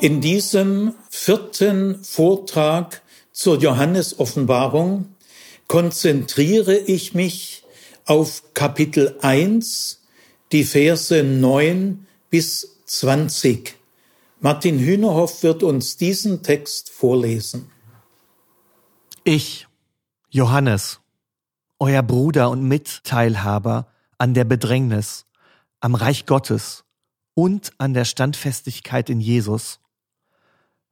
[0.00, 5.06] In diesem vierten Vortrag zur Johannesoffenbarung
[5.66, 7.64] konzentriere ich mich
[8.04, 10.00] auf Kapitel 1,
[10.52, 13.74] die Verse 9 bis 20.
[14.38, 17.68] Martin Hühnerhoff wird uns diesen Text vorlesen.
[19.24, 19.66] Ich,
[20.30, 21.00] Johannes,
[21.80, 25.26] euer Bruder und Mitteilhaber an der Bedrängnis,
[25.80, 26.84] am Reich Gottes
[27.34, 29.80] und an der Standfestigkeit in Jesus,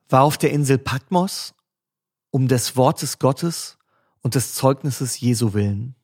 [0.09, 1.55] war auf der Insel Patmos
[2.31, 3.79] um des Wortes Gottes
[4.21, 5.95] und des Zeugnisses Jesu willen.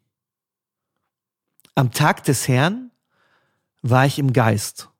[1.74, 2.90] Am Tag des Herrn
[3.82, 4.90] war ich im Geist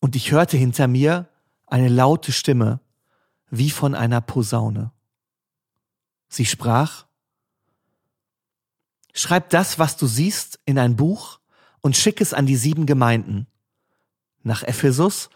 [0.00, 1.28] und ich hörte hinter mir
[1.66, 2.80] eine laute Stimme
[3.50, 4.92] wie von einer Posaune.
[6.28, 7.06] Sie sprach,
[9.12, 11.40] Schreib das, was du siehst, in ein Buch
[11.80, 13.46] und schick es an die sieben Gemeinden.
[14.42, 15.30] Nach Ephesus,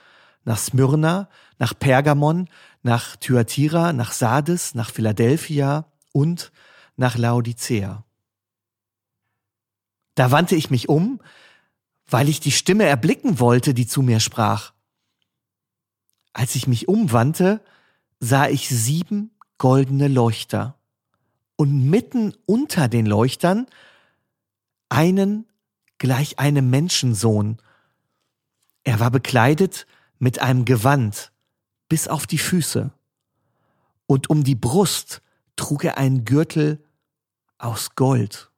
[0.45, 2.49] nach Smyrna, nach Pergamon,
[2.83, 6.53] nach Thyatira, nach Sardes, nach Philadelphia und
[6.97, 8.03] nach Laodicea.
[10.15, 11.21] Da wandte ich mich um,
[12.09, 14.73] weil ich die Stimme erblicken wollte, die zu mir sprach.
[16.33, 17.61] Als ich mich umwandte,
[18.21, 20.79] sah ich sieben goldene Leuchter
[21.57, 23.67] und mitten unter den Leuchtern
[24.89, 25.47] einen
[25.99, 27.59] gleich einem Menschensohn.
[28.83, 29.87] Er war bekleidet
[30.19, 31.33] mit einem Gewand
[31.91, 32.93] bis auf die Füße,
[34.07, 35.21] und um die Brust
[35.57, 36.83] trug er einen Gürtel
[37.59, 38.51] aus Gold.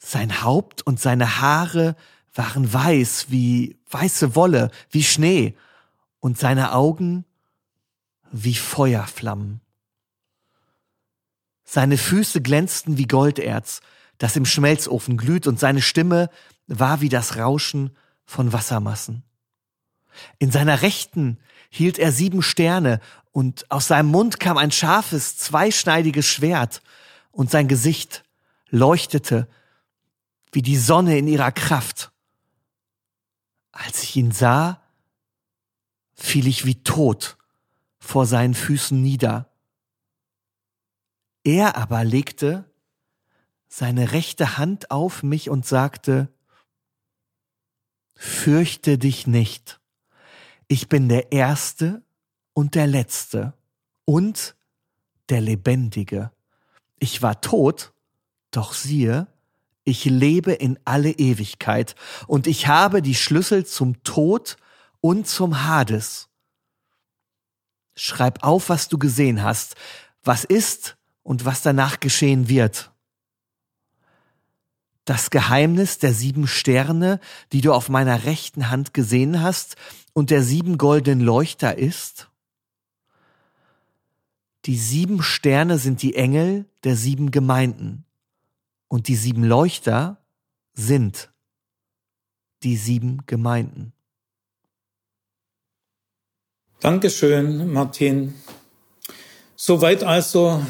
[0.00, 1.96] Sein Haupt und seine Haare
[2.32, 5.56] waren weiß wie weiße Wolle, wie Schnee,
[6.20, 7.24] und seine Augen
[8.30, 9.60] wie Feuerflammen.
[11.64, 13.80] Seine Füße glänzten wie Golderz,
[14.18, 16.30] das im Schmelzofen glüht, und seine Stimme
[16.68, 19.24] war wie das Rauschen von Wassermassen.
[20.38, 21.38] In seiner Rechten
[21.70, 23.00] hielt er sieben Sterne,
[23.32, 26.82] und aus seinem Mund kam ein scharfes, zweischneidiges Schwert,
[27.30, 28.24] und sein Gesicht
[28.70, 29.48] leuchtete
[30.52, 32.10] wie die Sonne in ihrer Kraft.
[33.70, 34.82] Als ich ihn sah,
[36.14, 37.36] fiel ich wie tot
[37.98, 39.52] vor seinen Füßen nieder.
[41.44, 42.64] Er aber legte
[43.68, 46.32] seine rechte Hand auf mich und sagte,
[48.14, 49.77] Fürchte dich nicht.
[50.68, 52.02] Ich bin der Erste
[52.52, 53.54] und der Letzte
[54.04, 54.54] und
[55.30, 56.30] der Lebendige.
[56.98, 57.92] Ich war tot,
[58.50, 59.26] doch siehe,
[59.84, 61.94] ich lebe in alle Ewigkeit
[62.26, 64.58] und ich habe die Schlüssel zum Tod
[65.00, 66.28] und zum Hades.
[67.94, 69.74] Schreib auf, was du gesehen hast,
[70.22, 72.92] was ist und was danach geschehen wird.
[75.06, 77.18] Das Geheimnis der sieben Sterne,
[77.52, 79.76] die du auf meiner rechten Hand gesehen hast,
[80.18, 82.28] und der sieben goldenen Leuchter ist?
[84.64, 88.04] Die sieben Sterne sind die Engel der sieben Gemeinden,
[88.88, 90.20] und die sieben Leuchter
[90.74, 91.30] sind
[92.64, 93.92] die sieben Gemeinden.
[96.80, 98.34] Dankeschön, Martin.
[99.54, 100.66] Soweit also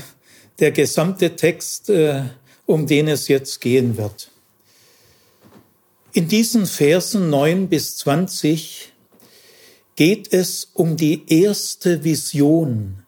[0.58, 2.24] der gesamte Text, äh,
[2.66, 4.30] um den es jetzt gehen wird.
[6.12, 8.92] In diesen Versen 9 bis 20
[9.98, 13.02] geht es um die erste Vision,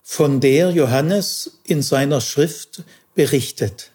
[0.00, 2.84] von der Johannes in seiner Schrift
[3.16, 3.90] berichtet.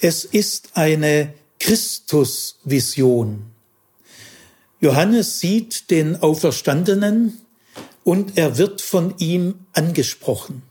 [0.00, 3.44] Es ist eine Christusvision.
[4.80, 7.36] Johannes sieht den Auferstandenen
[8.04, 10.62] und er wird von ihm angesprochen.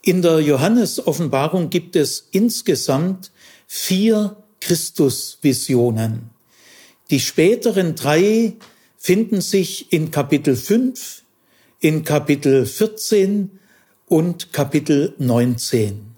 [0.00, 3.32] In der Johannes-Offenbarung gibt es insgesamt
[3.66, 6.30] vier Christusvisionen.
[7.10, 8.54] Die späteren drei
[8.96, 11.22] finden sich in Kapitel 5,
[11.80, 13.58] in Kapitel 14
[14.06, 16.14] und Kapitel 19.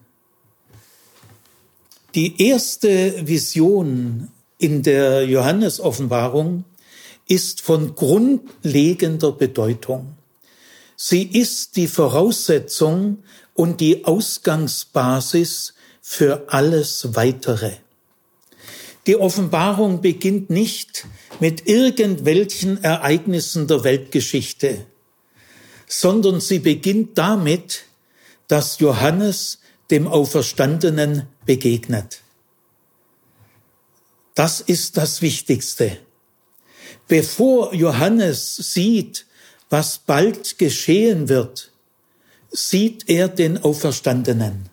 [2.15, 4.29] Die erste Vision
[4.59, 6.65] in der Johannes-Offenbarung
[7.27, 10.17] ist von grundlegender Bedeutung.
[10.95, 13.23] Sie ist die Voraussetzung
[13.55, 15.73] und die Ausgangsbasis
[16.03, 17.82] für alles Weitere.
[19.07, 21.07] Die Offenbarung beginnt nicht
[21.41, 24.87] mit irgendwelchen Ereignissen der Weltgeschichte,
[25.89, 27.85] sondern sie beginnt damit,
[28.47, 29.59] dass Johannes
[29.91, 32.21] dem Auferstandenen begegnet.
[34.35, 35.99] Das ist das Wichtigste.
[37.09, 39.27] Bevor Johannes sieht,
[39.69, 41.73] was bald geschehen wird,
[42.51, 44.69] sieht er den Auferstandenen.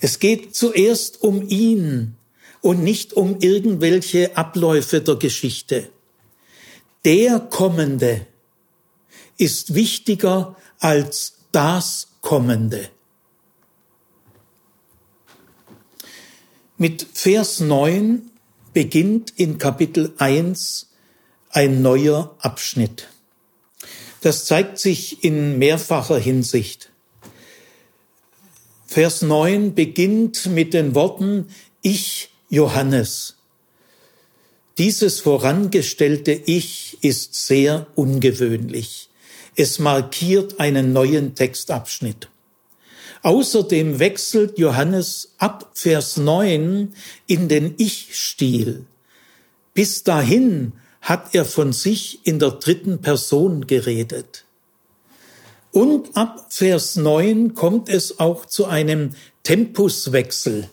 [0.00, 2.16] Es geht zuerst um ihn
[2.62, 5.90] und nicht um irgendwelche Abläufe der Geschichte.
[7.04, 8.26] der Kommende
[9.36, 12.88] ist wichtiger als das Kommende.
[16.78, 18.30] Mit Vers 9
[18.72, 20.90] beginnt in Kapitel 1
[21.50, 23.08] ein neuer Abschnitt.
[24.20, 26.90] Das zeigt sich in mehrfacher Hinsicht.
[28.86, 31.48] Vers 9 beginnt mit den Worten
[31.82, 33.36] Ich, Johannes.
[34.76, 39.08] Dieses vorangestellte Ich ist sehr ungewöhnlich.
[39.56, 42.28] Es markiert einen neuen Textabschnitt.
[43.22, 46.92] Außerdem wechselt Johannes ab Vers 9
[47.26, 48.84] in den Ich-Stil.
[49.72, 54.44] Bis dahin hat er von sich in der dritten Person geredet.
[55.70, 60.68] Und ab Vers 9 kommt es auch zu einem Tempuswechsel.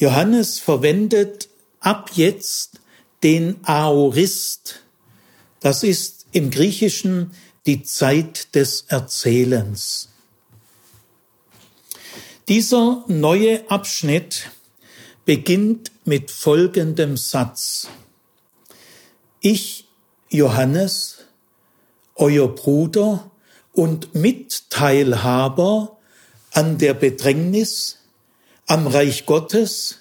[0.00, 2.80] Johannes verwendet ab jetzt
[3.22, 4.80] den Aorist.
[5.60, 7.32] Das ist im Griechischen
[7.66, 10.08] die Zeit des Erzählens.
[12.48, 14.50] Dieser neue Abschnitt
[15.26, 17.88] beginnt mit folgendem Satz.
[19.40, 19.86] Ich,
[20.30, 21.26] Johannes,
[22.14, 23.30] euer Bruder
[23.74, 25.98] und Mitteilhaber
[26.52, 27.99] an der Bedrängnis,
[28.70, 29.98] am Reich Gottes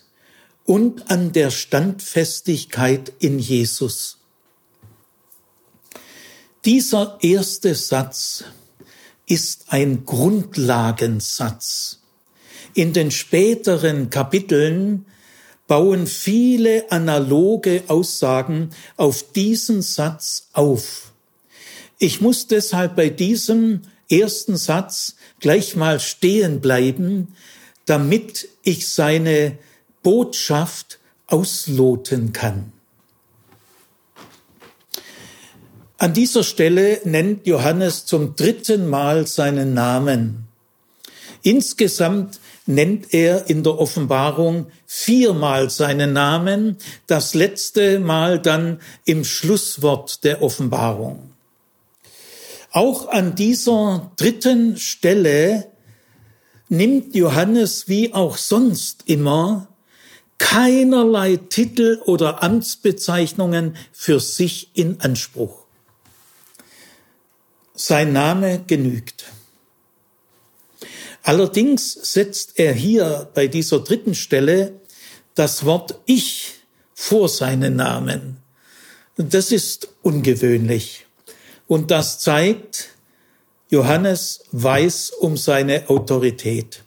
[0.63, 4.19] und an der Standfestigkeit in Jesus.
[6.65, 8.43] Dieser erste Satz
[9.25, 12.01] ist ein Grundlagensatz.
[12.75, 15.07] In den späteren Kapiteln
[15.65, 21.11] bauen viele analoge Aussagen auf diesen Satz auf.
[21.97, 23.81] Ich muss deshalb bei diesem
[24.11, 27.33] ersten Satz gleich mal stehen bleiben,
[27.89, 29.57] damit ich seine
[30.03, 32.71] Botschaft ausloten kann.
[35.97, 40.47] An dieser Stelle nennt Johannes zum dritten Mal seinen Namen.
[41.41, 46.77] Insgesamt nennt er in der Offenbarung viermal seinen Namen,
[47.07, 51.31] das letzte Mal dann im Schlusswort der Offenbarung.
[52.71, 55.68] Auch an dieser dritten Stelle
[56.69, 59.67] nimmt Johannes wie auch sonst immer
[60.37, 65.65] keinerlei Titel oder Amtsbezeichnungen für sich in Anspruch.
[67.75, 69.25] Sein Name genügt.
[71.23, 74.79] Allerdings setzt er hier bei dieser dritten Stelle
[75.35, 76.55] das Wort Ich
[76.93, 78.37] vor seinen Namen.
[79.17, 81.05] Das ist ungewöhnlich.
[81.67, 82.88] Und das zeigt,
[83.69, 86.83] Johannes weiß um seine Autorität.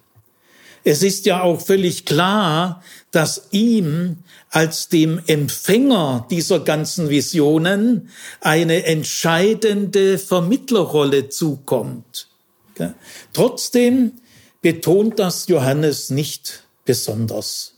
[0.84, 2.82] Es ist ja auch völlig klar,
[3.12, 4.19] dass ihm
[4.50, 12.29] als dem Empfänger dieser ganzen Visionen eine entscheidende Vermittlerrolle zukommt.
[13.32, 14.12] Trotzdem
[14.61, 17.75] betont das Johannes nicht besonders.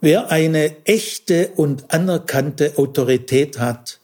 [0.00, 3.98] Wer eine echte und anerkannte Autorität hat,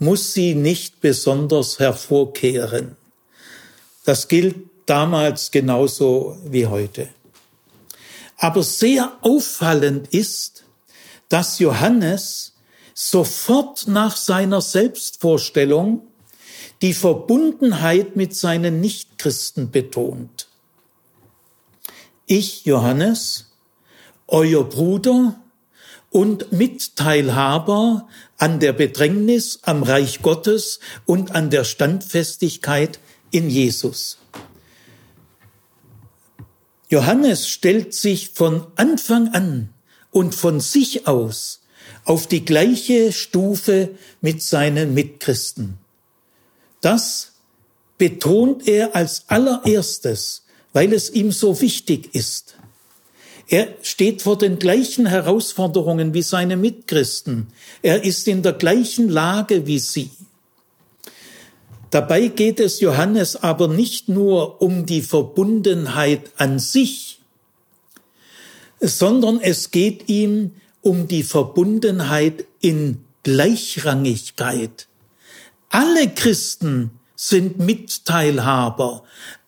[0.00, 2.96] muss sie nicht besonders hervorkehren.
[4.04, 4.56] Das gilt
[4.86, 7.08] damals genauso wie heute.
[8.38, 10.64] Aber sehr auffallend ist,
[11.28, 12.54] dass Johannes
[12.94, 16.02] sofort nach seiner Selbstvorstellung
[16.80, 20.48] die Verbundenheit mit seinen Nichtchristen betont.
[22.24, 23.50] Ich, Johannes,
[24.26, 25.38] euer Bruder
[26.10, 32.98] und Mitteilhaber an der Bedrängnis am Reich Gottes und an der Standfestigkeit
[33.30, 34.18] in Jesus.
[36.88, 39.70] Johannes stellt sich von Anfang an
[40.10, 41.60] und von sich aus
[42.04, 43.90] auf die gleiche Stufe
[44.20, 45.78] mit seinen Mitchristen.
[46.80, 47.32] Das
[47.98, 52.56] betont er als allererstes, weil es ihm so wichtig ist.
[53.50, 57.48] Er steht vor den gleichen Herausforderungen wie seine Mitchristen.
[57.82, 60.10] Er ist in der gleichen Lage wie sie.
[61.90, 67.20] Dabei geht es Johannes aber nicht nur um die Verbundenheit an sich,
[68.78, 74.86] sondern es geht ihm um die Verbundenheit in Gleichrangigkeit.
[75.70, 79.02] Alle Christen sind Mitteilhaber.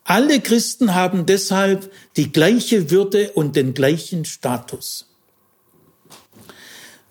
[0.05, 5.07] Alle Christen haben deshalb die gleiche Würde und den gleichen Status.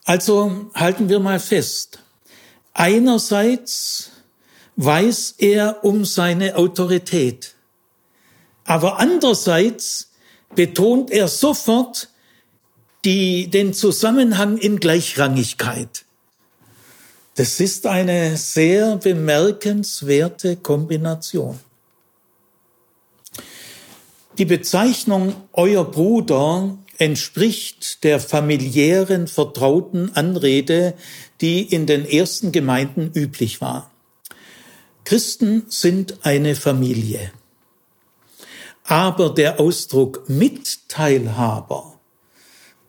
[0.04, 2.00] Also halten wir mal fest.
[2.75, 4.11] Einerseits
[4.76, 7.54] weiß er um seine Autorität.
[8.64, 10.11] Aber andererseits
[10.54, 12.08] betont er sofort
[13.04, 16.04] die, den Zusammenhang in Gleichrangigkeit.
[17.34, 21.58] Das ist eine sehr bemerkenswerte Kombination.
[24.38, 30.94] Die Bezeichnung euer Bruder entspricht der familiären, vertrauten Anrede,
[31.40, 33.90] die in den ersten Gemeinden üblich war.
[35.04, 37.32] Christen sind eine Familie.
[38.84, 42.00] Aber der Ausdruck Mitteilhaber,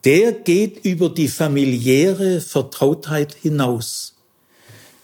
[0.04, 4.14] der geht über die familiäre Vertrautheit hinaus.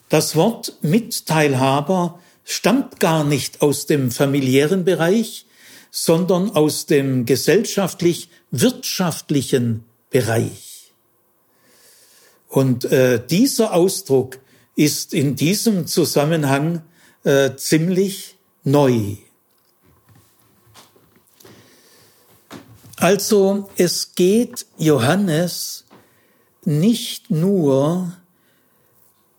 [0.09, 5.47] Das Wort Mitteilhaber stammt gar nicht aus dem familiären Bereich,
[5.91, 10.93] sondern aus dem gesellschaftlich-wirtschaftlichen Bereich.
[12.49, 14.41] Und äh, dieser Ausdruck
[14.77, 16.83] ist in diesem Zusammenhang
[17.25, 19.17] äh, ziemlich neu.
[22.97, 25.85] Also es geht Johannes
[26.65, 28.20] nicht nur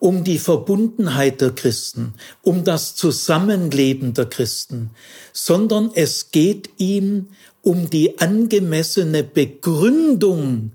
[0.01, 4.89] um die Verbundenheit der Christen, um das Zusammenleben der Christen,
[5.31, 7.27] sondern es geht ihm
[7.61, 10.71] um die angemessene Begründung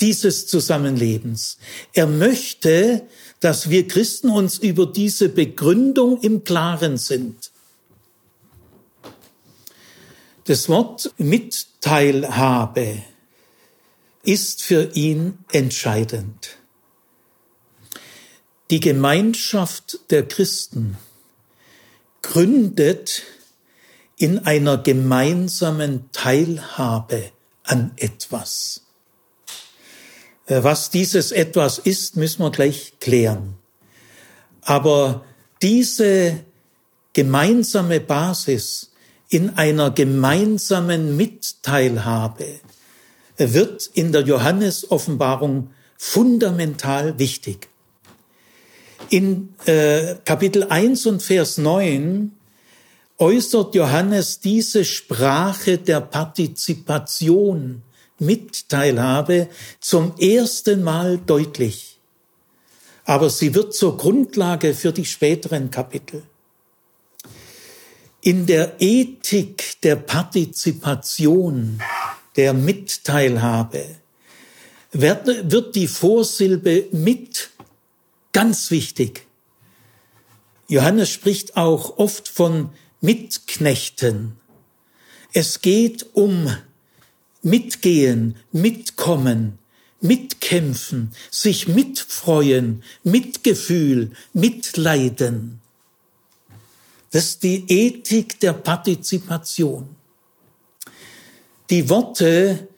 [0.00, 1.58] dieses Zusammenlebens.
[1.92, 3.02] Er möchte,
[3.40, 7.50] dass wir Christen uns über diese Begründung im Klaren sind.
[10.44, 13.02] Das Wort Mitteilhabe
[14.22, 16.57] ist für ihn entscheidend.
[18.70, 20.98] Die Gemeinschaft der Christen
[22.20, 23.22] gründet
[24.18, 27.30] in einer gemeinsamen Teilhabe
[27.62, 28.82] an etwas.
[30.46, 33.54] Äh, was dieses etwas ist, müssen wir gleich klären.
[34.60, 35.24] Aber
[35.62, 36.40] diese
[37.14, 38.92] gemeinsame Basis
[39.30, 42.60] in einer gemeinsamen Mitteilhabe
[43.38, 47.68] wird in der Johannes-Offenbarung fundamental wichtig.
[49.10, 52.32] In äh, Kapitel 1 und Vers 9
[53.18, 57.82] äußert Johannes diese Sprache der Partizipation,
[58.18, 59.48] Mitteilhabe
[59.80, 61.98] zum ersten Mal deutlich.
[63.04, 66.22] Aber sie wird zur Grundlage für die späteren Kapitel.
[68.20, 71.80] In der Ethik der Partizipation,
[72.36, 73.84] der Mitteilhabe,
[74.92, 77.50] wird, wird die Vorsilbe mit
[78.38, 79.26] ganz wichtig.
[80.68, 84.36] Johannes spricht auch oft von Mitknechten.
[85.32, 86.46] Es geht um
[87.42, 89.58] Mitgehen, Mitkommen,
[90.00, 95.60] Mitkämpfen, sich mitfreuen, Mitgefühl, Mitleiden.
[97.10, 99.96] Das ist die Ethik der Partizipation.
[101.70, 102.68] Die Worte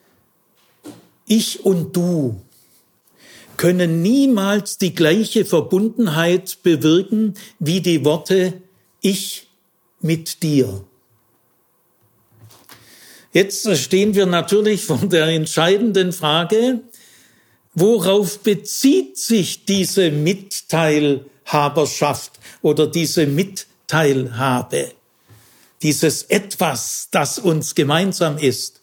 [1.27, 2.41] ich und du
[3.61, 8.53] können niemals die gleiche Verbundenheit bewirken wie die Worte
[9.01, 9.45] ich
[9.99, 10.83] mit dir.
[13.31, 16.79] Jetzt stehen wir natürlich vor der entscheidenden Frage,
[17.75, 22.31] worauf bezieht sich diese Mitteilhaberschaft
[22.63, 24.93] oder diese Mitteilhabe?
[25.83, 28.81] Dieses etwas, das uns gemeinsam ist.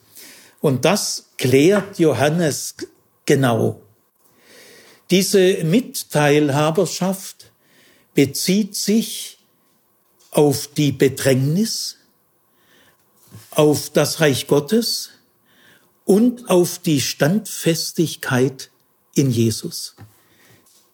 [0.60, 2.76] Und das klärt Johannes
[3.26, 3.80] genau.
[5.10, 7.50] Diese Mitteilhaberschaft
[8.14, 9.38] bezieht sich
[10.30, 11.96] auf die Bedrängnis,
[13.50, 15.10] auf das Reich Gottes
[16.04, 18.70] und auf die Standfestigkeit
[19.14, 19.96] in Jesus.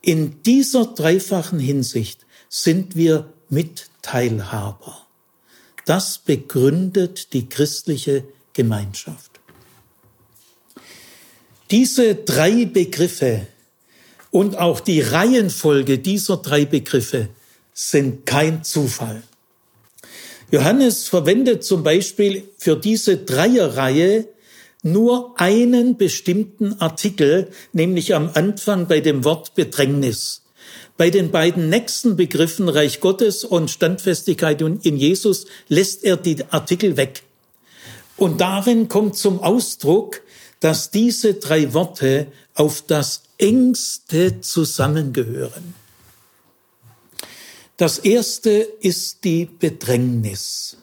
[0.01, 5.07] In dieser dreifachen Hinsicht sind wir Mitteilhaber.
[5.87, 9.41] Das begründet die christliche Gemeinschaft.
[11.71, 13.47] Diese drei Begriffe
[14.35, 17.29] und auch die Reihenfolge dieser drei Begriffe
[17.73, 19.23] sind kein Zufall.
[20.51, 24.27] Johannes verwendet zum Beispiel für diese Dreierreihe
[24.83, 30.43] nur einen bestimmten Artikel, nämlich am Anfang bei dem Wort Bedrängnis.
[30.97, 36.97] Bei den beiden nächsten Begriffen Reich Gottes und Standfestigkeit in Jesus lässt er die Artikel
[36.97, 37.23] weg.
[38.17, 40.23] Und darin kommt zum Ausdruck,
[40.61, 45.75] dass diese drei Worte auf das engste zusammengehören.
[47.77, 50.77] Das erste ist die Bedrängnis.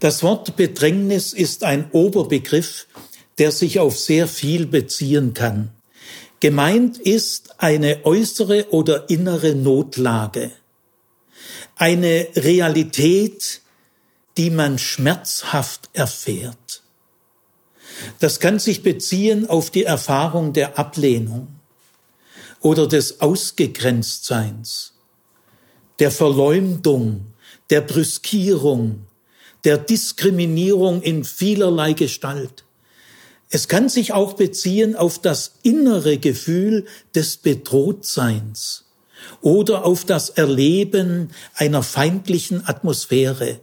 [0.00, 2.86] Das Wort Bedrängnis ist ein Oberbegriff,
[3.38, 5.70] der sich auf sehr viel beziehen kann.
[6.40, 10.50] Gemeint ist eine äußere oder innere Notlage,
[11.76, 13.60] eine Realität,
[14.36, 16.81] die man schmerzhaft erfährt.
[18.20, 21.48] Das kann sich beziehen auf die Erfahrung der Ablehnung
[22.60, 24.94] oder des Ausgegrenztseins,
[25.98, 27.26] der Verleumdung,
[27.70, 29.06] der Brüskierung,
[29.64, 32.64] der Diskriminierung in vielerlei Gestalt.
[33.50, 38.86] Es kann sich auch beziehen auf das innere Gefühl des Bedrohtseins
[39.40, 43.60] oder auf das Erleben einer feindlichen Atmosphäre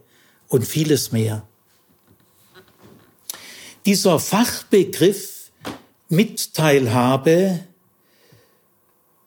[0.47, 1.48] und vieles mehr.
[3.85, 5.51] Dieser Fachbegriff
[6.09, 7.61] Mitteilhabe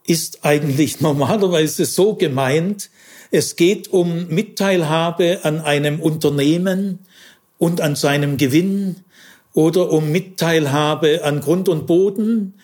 [0.06, 2.90] ist eigentlich normalerweise so gemeint,
[3.30, 6.99] es geht um Mitteilhabe an einem Unternehmen
[7.56, 8.97] und an seinem Gewinn
[9.54, 12.54] oder um Mitteilhabe an Grund und Boden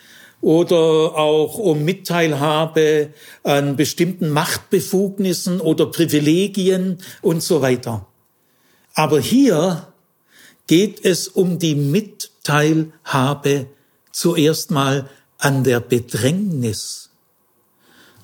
[0.43, 0.77] oder
[1.17, 3.15] auch um Mitteilhabe
[3.45, 8.07] an bestimmten Machtbefugnissen oder Privilegien und so weiter.
[8.95, 9.93] Aber hier
[10.69, 13.67] geht es um die Mitteilhabe
[14.13, 17.11] zuerst mal an der Bedrängnis.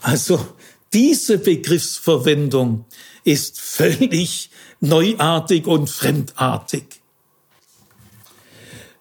[0.01, 0.47] Also
[0.93, 2.85] diese Begriffsverwendung
[3.25, 6.85] ist völlig neuartig und fremdartig.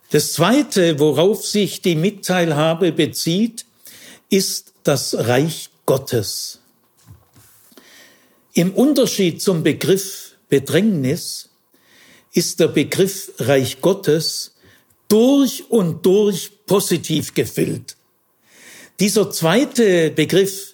[0.10, 3.66] Das Zweite, worauf sich die Mitteilhabe bezieht,
[4.30, 6.60] ist das Reich Gottes.
[8.54, 11.50] Im Unterschied zum Begriff Bedrängnis
[12.34, 14.56] ist der Begriff Reich Gottes
[15.08, 17.96] durch und durch positiv gefüllt.
[19.00, 20.74] Dieser zweite Begriff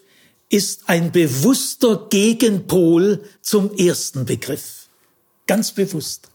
[0.50, 4.88] ist ein bewusster Gegenpol zum ersten Begriff.
[5.46, 6.30] Ganz bewusst.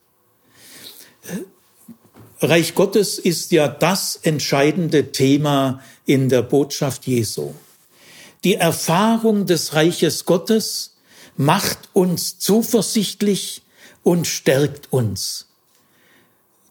[2.40, 7.54] Reich Gottes ist ja das entscheidende Thema in der Botschaft Jesu.
[8.44, 10.96] Die Erfahrung des Reiches Gottes
[11.36, 13.62] macht uns zuversichtlich
[14.04, 15.48] und stärkt uns.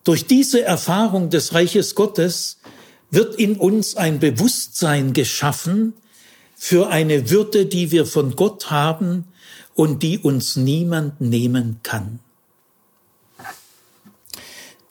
[0.05, 2.59] Durch diese Erfahrung des Reiches Gottes
[3.11, 5.93] wird in uns ein Bewusstsein geschaffen,
[6.55, 9.25] für eine Würde, die wir von Gott haben
[9.75, 12.19] und die uns niemand nehmen kann.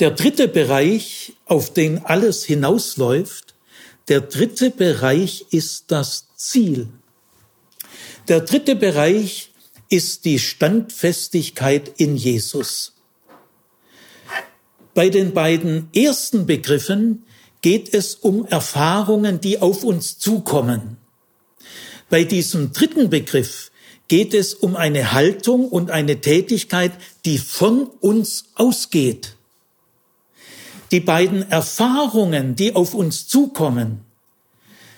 [0.01, 3.55] Der dritte Bereich, auf den alles hinausläuft,
[4.09, 6.89] der dritte Bereich ist das Ziel.
[8.29, 9.52] Der dritte Bereich
[9.93, 12.95] ist die Standfestigkeit in Jesus.
[14.95, 17.25] Bei den beiden ersten Begriffen
[17.61, 20.97] geht es um Erfahrungen, die auf uns zukommen.
[22.09, 23.71] Bei diesem dritten Begriff
[24.09, 26.93] geht es um eine Haltung und eine Tätigkeit,
[27.27, 29.37] die von uns ausgeht.
[30.91, 34.01] Die beiden Erfahrungen, die auf uns zukommen,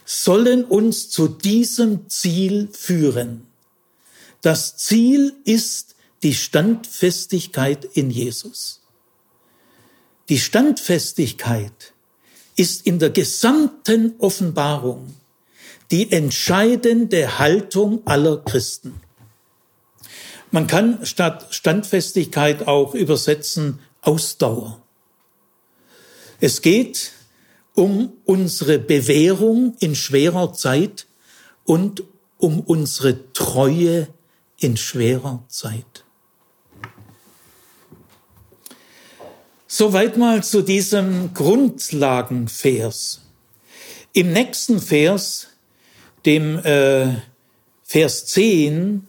[0.04, 3.46] sollen uns zu diesem Ziel führen.
[4.44, 8.82] Das Ziel ist die Standfestigkeit in Jesus.
[10.28, 11.94] Die Standfestigkeit
[12.54, 15.14] ist in der gesamten Offenbarung
[15.90, 19.00] die entscheidende Haltung aller Christen.
[20.50, 24.82] Man kann statt Standfestigkeit auch übersetzen Ausdauer.
[26.40, 27.12] Es geht
[27.72, 31.06] um unsere Bewährung in schwerer Zeit
[31.64, 32.02] und
[32.36, 34.08] um unsere Treue
[34.64, 36.04] in schwerer Zeit.
[39.66, 43.20] Soweit mal zu diesem Grundlagenvers.
[44.14, 45.48] Im nächsten Vers
[46.24, 47.08] dem äh,
[47.82, 49.06] Vers 10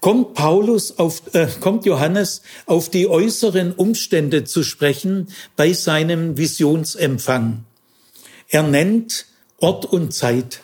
[0.00, 7.64] kommt Paulus auf, äh, kommt Johannes auf die äußeren Umstände zu sprechen bei seinem Visionsempfang.
[8.48, 9.26] Er nennt
[9.58, 10.62] Ort und Zeit.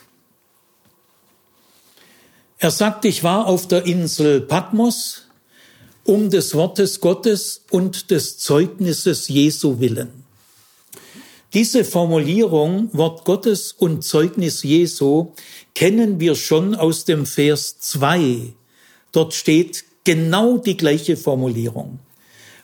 [2.65, 5.27] Er sagt, ich war auf der Insel Patmos
[6.03, 10.25] um des Wortes Gottes und des Zeugnisses Jesu willen.
[11.53, 15.33] Diese Formulierung Wort Gottes und Zeugnis Jesu
[15.75, 18.55] kennen wir schon aus dem Vers 2.
[19.13, 21.99] Dort steht genau die gleiche Formulierung.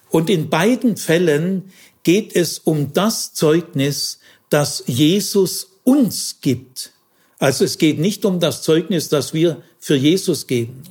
[0.08, 1.72] Und in beiden Fällen
[2.04, 6.92] geht es um das Zeugnis, das Jesus uns gibt.
[7.38, 10.82] Also es geht nicht um das Zeugnis, das wir für Jesus geben,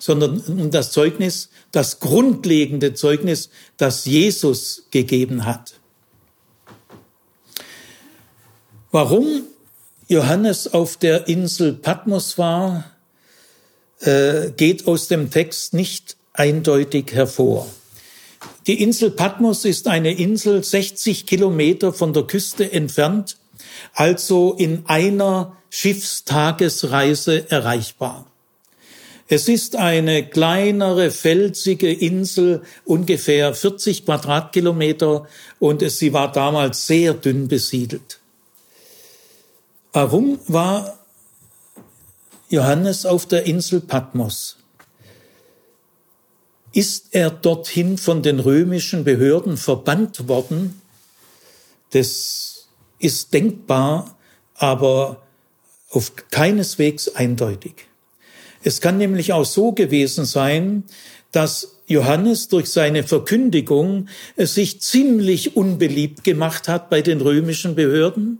[0.00, 5.74] sondern um das Zeugnis, das grundlegende Zeugnis, das Jesus gegeben hat.
[8.90, 9.42] Warum
[10.08, 12.90] Johannes auf der Insel Patmos war,
[14.00, 17.68] äh, geht aus dem Text nicht eindeutig hervor.
[18.66, 23.36] Die Insel Patmos ist eine Insel 60 Kilometer von der Küste entfernt,
[23.94, 28.26] also in einer Schiffstagesreise erreichbar.
[29.26, 35.26] Es ist eine kleinere, felsige Insel, ungefähr 40 Quadratkilometer,
[35.58, 38.20] und sie war damals sehr dünn besiedelt.
[39.94, 40.98] Warum war
[42.50, 44.58] Johannes auf der Insel Patmos?
[46.74, 50.82] Ist er dorthin von den römischen Behörden verbannt worden?
[51.92, 54.18] Das ist denkbar,
[54.54, 55.22] aber
[55.92, 57.74] auf keineswegs eindeutig.
[58.64, 60.84] Es kann nämlich auch so gewesen sein,
[61.32, 68.38] dass Johannes durch seine Verkündigung sich ziemlich unbeliebt gemacht hat bei den römischen Behörden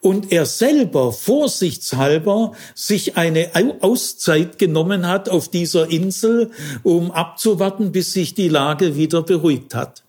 [0.00, 6.50] und er selber vorsichtshalber sich eine Auszeit genommen hat auf dieser Insel,
[6.82, 10.04] um abzuwarten, bis sich die Lage wieder beruhigt hat.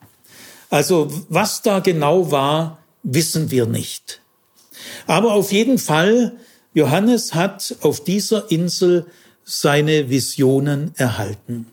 [0.69, 4.21] Also was da genau war, wissen wir nicht.
[5.07, 6.37] Aber auf jeden Fall,
[6.77, 9.07] Johannes hat auf dieser Insel
[9.43, 11.65] seine Visionen erhalten.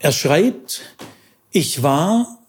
[0.00, 0.80] Er schreibt,
[1.52, 2.40] ich war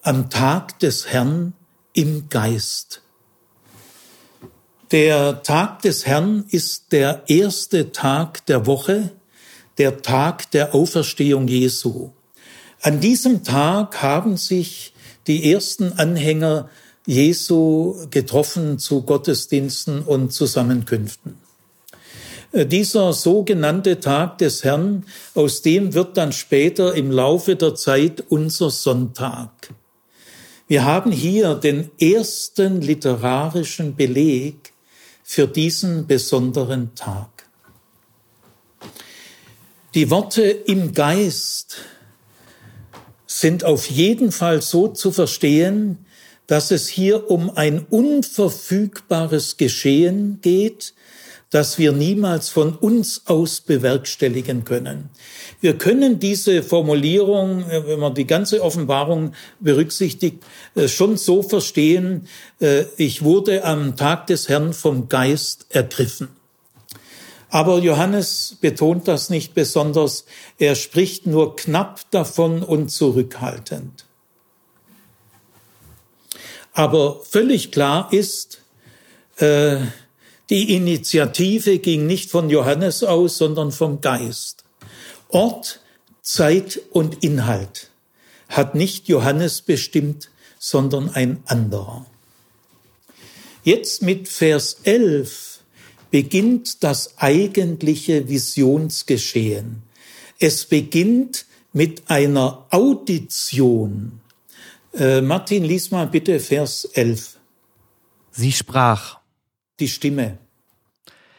[0.00, 1.52] am Tag des Herrn
[1.92, 3.02] im Geist.
[4.92, 9.12] Der Tag des Herrn ist der erste Tag der Woche,
[9.76, 12.12] der Tag der Auferstehung Jesu.
[12.80, 14.94] An diesem Tag haben sich
[15.26, 16.70] die ersten Anhänger
[17.06, 21.38] Jesu getroffen zu Gottesdiensten und Zusammenkünften.
[22.52, 28.24] Äh, dieser sogenannte Tag des Herrn, aus dem wird dann später im Laufe der Zeit
[28.28, 29.50] unser Sonntag.
[30.68, 34.72] Wir haben hier den ersten literarischen Beleg
[35.24, 37.48] für diesen besonderen Tag.
[39.94, 41.78] Die Worte im Geist
[43.26, 46.06] sind auf jeden Fall so zu verstehen,
[46.50, 50.94] dass es hier um ein unverfügbares Geschehen geht,
[51.50, 55.10] das wir niemals von uns aus bewerkstelligen können.
[55.60, 60.42] Wir können diese Formulierung, äh, wenn man die ganze Offenbarung berücksichtigt,
[60.74, 62.26] äh, schon so verstehen,
[62.60, 66.30] äh, ich wurde am Tag des Herrn vom Geist ergriffen.
[67.48, 70.24] Aber Johannes betont das nicht besonders,
[70.58, 74.09] er spricht nur knapp davon und zurückhaltend.
[76.72, 78.60] Aber völlig klar ist,
[79.36, 79.78] äh,
[80.50, 84.64] die Initiative ging nicht von Johannes aus, sondern vom Geist.
[85.28, 85.80] Ort,
[86.22, 87.90] Zeit und Inhalt
[88.48, 92.04] hat nicht Johannes bestimmt, sondern ein anderer.
[93.62, 95.60] Jetzt mit Vers 11
[96.10, 99.82] beginnt das eigentliche Visionsgeschehen.
[100.38, 104.19] Es beginnt mit einer Audition.
[104.92, 107.38] Äh, Martin, lies mal bitte Vers 11.
[108.30, 109.20] Sie sprach,
[109.78, 110.38] die Stimme.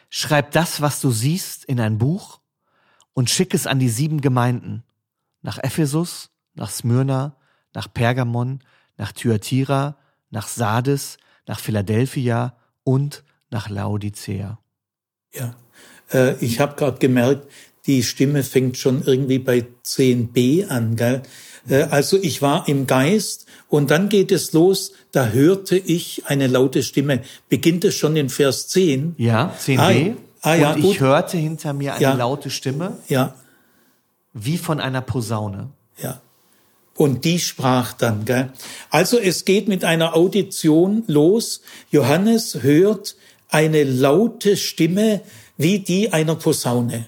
[0.08, 2.40] Schreib das, was du siehst, in ein Buch
[3.14, 4.84] und schick es an die sieben Gemeinden.
[5.42, 7.36] Nach Ephesus, nach Smyrna,
[7.74, 8.60] nach Pergamon,
[8.96, 9.96] nach Thyatira,
[10.30, 14.58] nach Sardes, nach Philadelphia und nach Laodicea.
[15.34, 15.54] Ja,
[16.12, 17.50] äh, ich habe gerade gemerkt,
[17.86, 20.96] die Stimme fängt schon irgendwie bei 10b an.
[20.96, 21.22] Gell?
[21.68, 26.46] Äh, also ich war im Geist und dann geht es los, da hörte ich eine
[26.46, 27.20] laute Stimme.
[27.48, 29.14] Beginnt es schon in Vers 10?
[29.18, 30.14] Ja, 10b.
[30.40, 31.00] Ah, ah, ja, und ich gut.
[31.00, 32.14] hörte hinter mir eine ja.
[32.14, 32.98] laute Stimme.
[33.08, 33.34] Ja.
[34.32, 35.70] Wie von einer Posaune.
[36.02, 36.20] Ja.
[36.94, 38.52] Und die sprach dann, gell?
[38.90, 41.62] Also es geht mit einer Audition los.
[41.90, 43.16] Johannes hört
[43.48, 45.20] eine laute Stimme
[45.56, 47.06] wie die einer Posaune.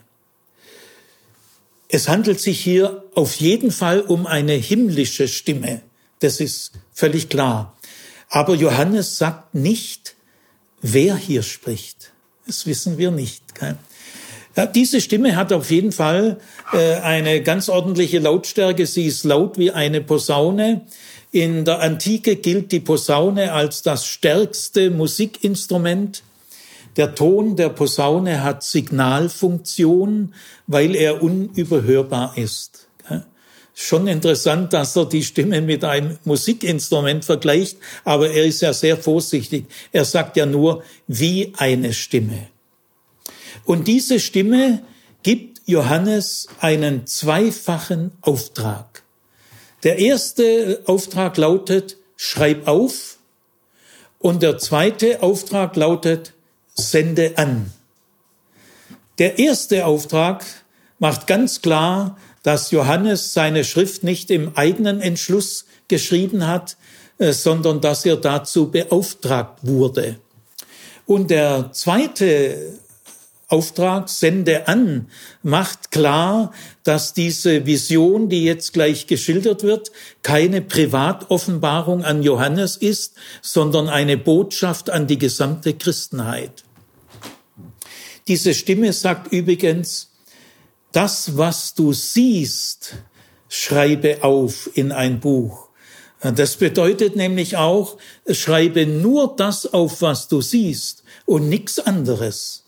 [1.94, 5.80] Es handelt sich hier auf jeden Fall um eine himmlische Stimme.
[6.18, 7.78] Das ist völlig klar.
[8.28, 10.16] Aber Johannes sagt nicht,
[10.82, 12.10] wer hier spricht.
[12.48, 13.44] Das wissen wir nicht.
[14.56, 16.40] Ja, diese Stimme hat auf jeden Fall
[16.72, 18.86] äh, eine ganz ordentliche Lautstärke.
[18.86, 20.80] Sie ist laut wie eine Posaune.
[21.30, 26.24] In der Antike gilt die Posaune als das stärkste Musikinstrument.
[26.96, 30.34] Der Ton der Posaune hat Signalfunktion,
[30.66, 32.88] weil er unüberhörbar ist.
[33.76, 38.96] Schon interessant, dass er die Stimme mit einem Musikinstrument vergleicht, aber er ist ja sehr
[38.96, 39.66] vorsichtig.
[39.90, 42.46] Er sagt ja nur wie eine Stimme.
[43.64, 44.84] Und diese Stimme
[45.24, 49.02] gibt Johannes einen zweifachen Auftrag.
[49.82, 53.18] Der erste Auftrag lautet, schreib auf.
[54.20, 56.33] Und der zweite Auftrag lautet,
[56.74, 57.72] sende an.
[59.18, 60.44] Der erste Auftrag
[60.98, 66.76] macht ganz klar, dass Johannes seine Schrift nicht im eigenen Entschluss geschrieben hat,
[67.18, 70.18] äh, sondern dass er dazu beauftragt wurde.
[71.06, 72.78] Und der zweite
[73.48, 75.08] Auftrag, sende an,
[75.42, 76.52] macht klar,
[76.82, 84.16] dass diese Vision, die jetzt gleich geschildert wird, keine Privatoffenbarung an Johannes ist, sondern eine
[84.16, 86.64] Botschaft an die gesamte Christenheit.
[88.26, 90.10] Diese Stimme sagt übrigens,
[90.92, 92.94] das, was du siehst,
[93.48, 95.68] schreibe auf in ein Buch.
[96.20, 97.98] Das bedeutet nämlich auch,
[98.30, 102.63] schreibe nur das auf, was du siehst und nichts anderes.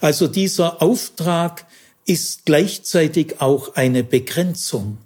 [0.00, 1.66] Also dieser Auftrag
[2.06, 4.98] ist gleichzeitig auch eine Begrenzung.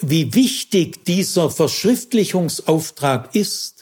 [0.00, 3.73] Wie wichtig dieser Verschriftlichungsauftrag ist,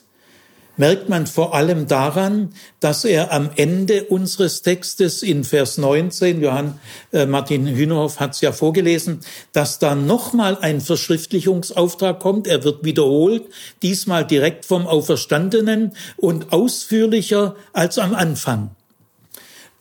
[0.76, 6.78] merkt man vor allem daran, dass er am Ende unseres Textes in Vers 19, Johann
[7.12, 9.20] äh, Martin Hühnerhoff hat es ja vorgelesen,
[9.52, 12.46] dass da nochmal ein Verschriftlichungsauftrag kommt.
[12.46, 13.44] Er wird wiederholt,
[13.82, 18.70] diesmal direkt vom Auferstandenen und ausführlicher als am Anfang.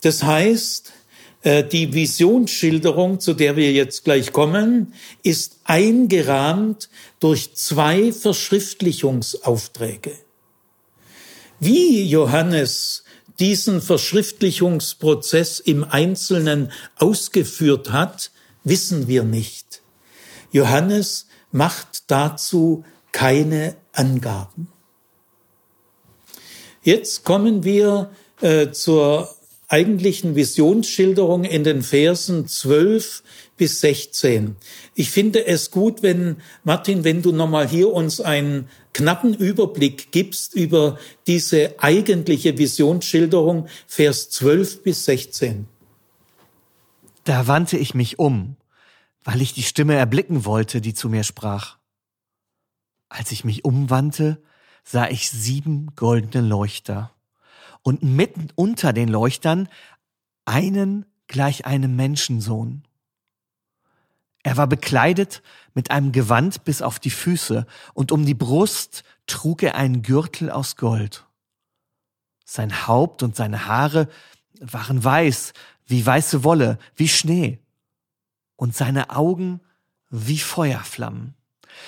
[0.02, 0.92] Das heißt,
[1.42, 6.88] äh, die Visionsschilderung, zu der wir jetzt gleich kommen, ist eingerahmt
[7.20, 10.12] durch zwei Verschriftlichungsaufträge.
[11.64, 13.04] Wie Johannes
[13.38, 18.32] diesen Verschriftlichungsprozess im Einzelnen ausgeführt hat,
[18.64, 19.80] wissen wir nicht.
[20.50, 24.72] Johannes macht dazu keine Angaben.
[26.82, 29.32] Jetzt kommen wir äh, zur
[29.68, 33.22] eigentlichen Visionsschilderung in den Versen 12
[33.56, 34.56] bis 16.
[34.94, 40.54] Ich finde es gut, wenn, Martin, wenn du nochmal hier uns einen knappen Überblick gibst
[40.54, 45.66] über diese eigentliche Visionsschilderung, Vers 12 bis 16.
[47.24, 48.56] Da wandte ich mich um,
[49.24, 51.78] weil ich die Stimme erblicken wollte, die zu mir sprach.
[53.08, 54.42] Als ich mich umwandte,
[54.84, 57.12] sah ich sieben goldene Leuchter
[57.82, 59.68] und mitten unter den Leuchtern
[60.44, 62.84] einen gleich einem Menschensohn.
[64.42, 65.42] Er war bekleidet
[65.74, 70.50] mit einem Gewand bis auf die Füße, und um die Brust trug er einen Gürtel
[70.50, 71.26] aus Gold.
[72.44, 74.08] Sein Haupt und seine Haare
[74.60, 75.52] waren weiß,
[75.86, 77.60] wie weiße Wolle, wie Schnee,
[78.56, 79.60] und seine Augen
[80.10, 81.34] wie Feuerflammen.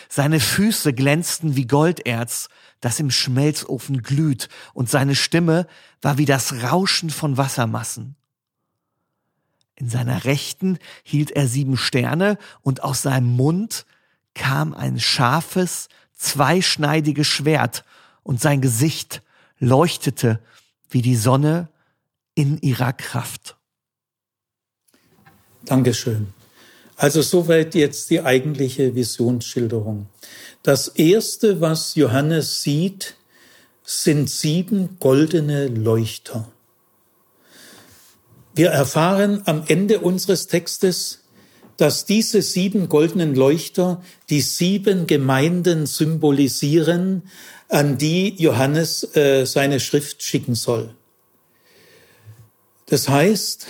[0.08, 2.48] Seine Füße glänzten wie Golderz,
[2.80, 5.66] das im Schmelzofen glüht, und seine Stimme
[6.00, 8.16] war wie das Rauschen von Wassermassen.
[9.76, 13.86] In seiner Rechten hielt er sieben Sterne, und aus seinem Mund
[14.34, 17.84] kam ein scharfes, zweischneidiges Schwert,
[18.22, 19.22] und sein Gesicht
[19.58, 20.40] leuchtete
[20.88, 21.68] wie die Sonne
[22.34, 23.56] in ihrer Kraft.
[25.64, 26.32] Dankeschön.
[26.96, 30.06] Also soweit jetzt die eigentliche Visionsschilderung.
[30.62, 33.16] Das erste, was Johannes sieht,
[33.82, 36.50] sind sieben goldene Leuchter.
[38.54, 41.24] Wir erfahren am Ende unseres Textes,
[41.76, 47.22] dass diese sieben goldenen Leuchter die sieben Gemeinden symbolisieren,
[47.68, 50.94] an die Johannes äh, seine Schrift schicken soll.
[52.86, 53.66] Das heißt,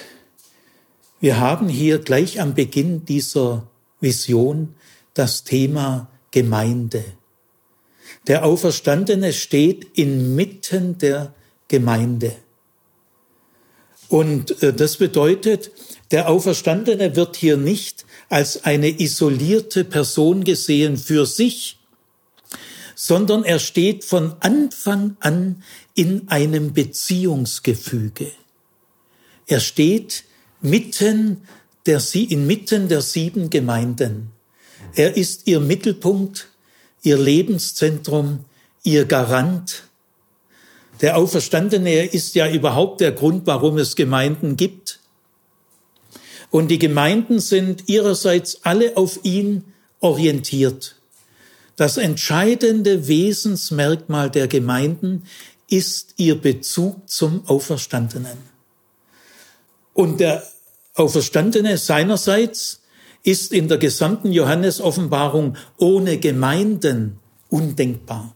[1.21, 3.67] wir haben hier gleich am Beginn dieser
[4.01, 4.75] Vision
[5.15, 7.05] das Thema Gemeinde.
[8.27, 11.33] Der Auferstandene steht inmitten der
[11.69, 12.37] Gemeinde.
[14.09, 15.71] Und äh, das bedeutet,
[16.11, 21.79] der Auferstandene wird hier nicht als eine isolierte Person gesehen für sich,
[22.95, 25.63] sondern er steht von Anfang an
[25.95, 28.31] in einem Beziehungsgefüge.
[29.47, 30.25] Er steht
[30.61, 31.43] mitten
[31.87, 34.31] der, inmitten der sieben Gemeinden.
[34.95, 36.49] Er ist ihr Mittelpunkt,
[37.03, 38.45] ihr Lebenszentrum,
[38.83, 39.85] ihr Garant.
[41.01, 45.01] Der Auferstandene ist ja überhaupt der Grund, warum es Gemeinden gibt.
[46.51, 49.65] Und die Gemeinden sind ihrerseits alle auf ihn
[50.01, 50.97] orientiert.
[51.77, 55.25] Das entscheidende Wesensmerkmal der Gemeinden
[55.69, 58.39] ist ihr Bezug zum Auferstandenen.
[59.93, 60.45] Und der
[60.95, 62.83] Auferstandene seinerseits
[63.25, 68.34] ist in der gesamten Johannes-Offenbarung ohne Gemeinden undenkbar.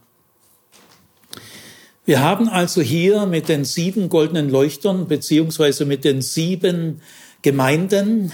[2.09, 7.03] Wir haben also hier mit den sieben goldenen Leuchtern beziehungsweise mit den sieben
[7.43, 8.31] Gemeinden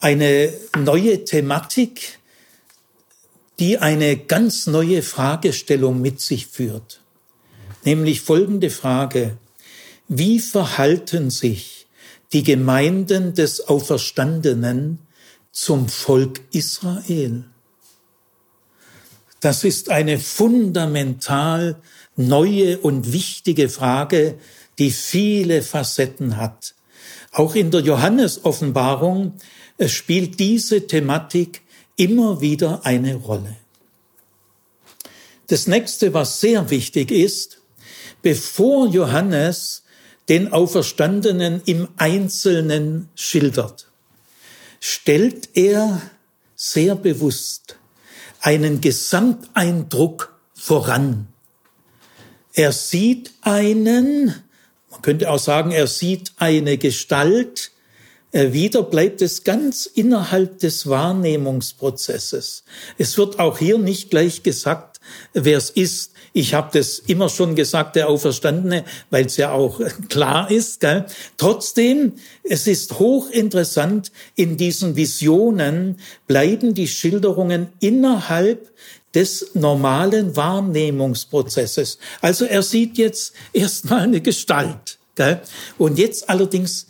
[0.00, 2.18] eine neue Thematik,
[3.60, 7.00] die eine ganz neue Fragestellung mit sich führt.
[7.84, 9.38] Nämlich folgende Frage.
[10.08, 11.86] Wie verhalten sich
[12.32, 14.98] die Gemeinden des Auferstandenen
[15.52, 17.44] zum Volk Israel.
[19.38, 21.76] Das ist eine fundamental
[22.28, 24.38] neue und wichtige Frage,
[24.78, 26.74] die viele Facetten hat.
[27.32, 29.34] Auch in der Johannes-Offenbarung
[29.86, 31.62] spielt diese Thematik
[31.96, 33.56] immer wieder eine Rolle.
[35.46, 37.60] Das nächste, was sehr wichtig ist,
[38.22, 39.82] bevor Johannes
[40.28, 43.88] den Auferstandenen im Einzelnen schildert,
[44.80, 46.00] stellt er
[46.54, 47.76] sehr bewusst
[48.40, 51.26] einen Gesamteindruck voran.
[52.54, 54.34] Er sieht einen,
[54.90, 57.70] man könnte auch sagen, er sieht eine Gestalt,
[58.32, 62.64] äh, wieder bleibt es ganz innerhalb des Wahrnehmungsprozesses.
[62.96, 65.00] Es wird auch hier nicht gleich gesagt,
[65.32, 66.12] wer es ist.
[66.32, 70.80] Ich habe das immer schon gesagt, der Auferstandene, weil es ja auch klar ist.
[70.80, 71.06] Gell?
[71.38, 72.12] Trotzdem,
[72.44, 78.70] es ist hochinteressant, in diesen Visionen bleiben die Schilderungen innerhalb
[79.14, 81.98] des normalen Wahrnehmungsprozesses.
[82.20, 84.98] Also er sieht jetzt erstmal eine Gestalt.
[85.16, 85.40] Gell?
[85.78, 86.86] Und jetzt allerdings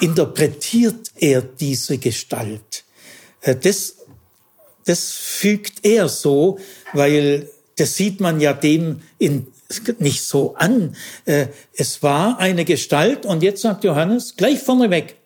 [0.00, 2.84] interpretiert er diese Gestalt.
[3.40, 3.96] Äh, das,
[4.84, 6.58] das fügt er so,
[6.92, 9.46] weil das sieht man ja dem in,
[9.98, 10.96] nicht so an.
[11.24, 15.16] Äh, es war eine Gestalt und jetzt sagt Johannes gleich vorneweg,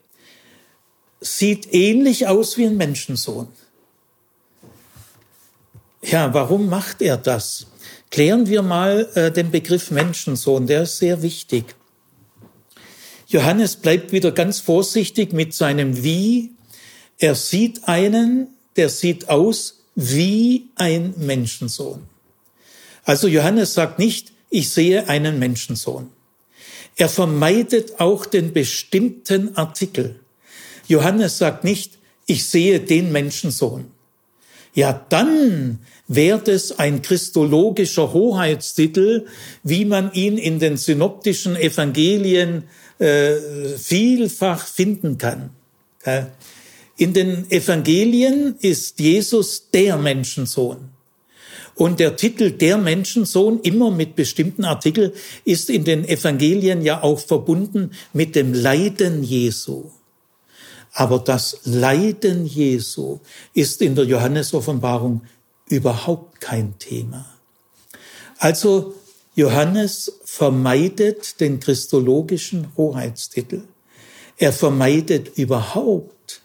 [1.20, 3.48] sieht ähnlich aus wie ein Menschensohn.
[6.02, 7.66] Ja, warum macht er das?
[8.10, 11.76] Klären wir mal äh, den Begriff Menschensohn, der ist sehr wichtig.
[13.28, 16.50] Johannes bleibt wieder ganz vorsichtig mit seinem Wie.
[17.18, 22.02] Er sieht einen, der sieht aus wie ein Menschensohn.
[23.04, 26.10] Also Johannes sagt nicht, ich sehe einen Menschensohn.
[26.96, 30.18] Er vermeidet auch den bestimmten Artikel.
[30.88, 33.92] Johannes sagt nicht, ich sehe den Menschensohn.
[34.74, 39.26] Ja, dann wäre es ein christologischer Hoheitstitel,
[39.62, 42.64] wie man ihn in den synoptischen Evangelien
[42.98, 43.35] äh,
[43.78, 45.50] vielfach finden kann.
[46.96, 50.90] In den Evangelien ist Jesus der Menschensohn.
[51.74, 57.18] Und der Titel der Menschensohn, immer mit bestimmten Artikel, ist in den Evangelien ja auch
[57.18, 59.90] verbunden mit dem Leiden Jesu.
[60.92, 63.20] Aber das Leiden Jesu
[63.55, 65.22] ist in der Johannesoffenbarung
[65.68, 67.26] überhaupt kein Thema.
[68.38, 68.94] Also
[69.35, 73.62] Johannes vermeidet den christologischen Hoheitstitel.
[74.37, 76.40] Er vermeidet überhaupt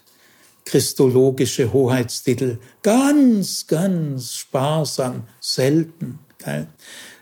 [0.64, 6.18] christologische Hoheitstitel ganz, ganz sparsam, selten.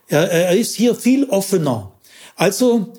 [0.09, 1.93] Er, ist hier viel offener.
[2.37, 2.93] Also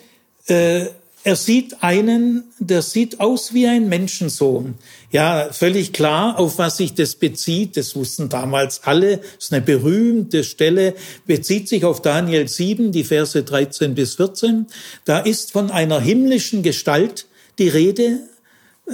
[0.47, 0.87] äh,
[1.25, 4.75] er sieht einen, der sieht aus wie ein Menschensohn.
[5.09, 7.77] Ja, völlig klar, auf was sich das bezieht.
[7.77, 9.17] Das wussten damals alle.
[9.17, 10.93] Das ist eine berühmte Stelle,
[11.25, 14.67] bezieht sich auf Daniel 7, die Verse 13 bis 14.
[15.05, 17.25] Da ist von einer himmlischen Gestalt
[17.57, 18.19] die Rede,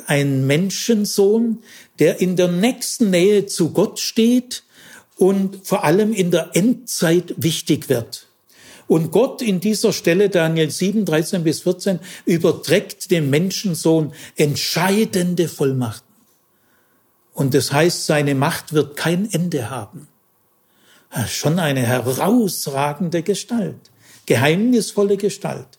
[0.08, 1.58] ein Menschensohn,
[2.00, 4.63] der in der nächsten Nähe zu Gott steht
[5.17, 8.28] und vor allem in der Endzeit wichtig wird.
[8.91, 16.13] Und Gott in dieser Stelle, Daniel 7, 13 bis 14, überträgt dem Menschensohn entscheidende Vollmachten.
[17.34, 20.10] Und das heißt, seine Macht wird kein Ende haben.
[21.30, 23.80] Schon eine herausragende Gestalt,
[24.25, 25.69] geheimnisvolle Gestalt,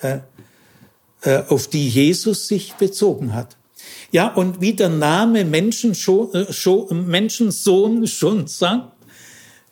[0.00, 0.20] äh,
[1.48, 3.58] auf die Jesus sich bezogen hat.
[4.10, 6.46] Ja, und wie der Name Menschensohn
[8.06, 8.92] schon sagt,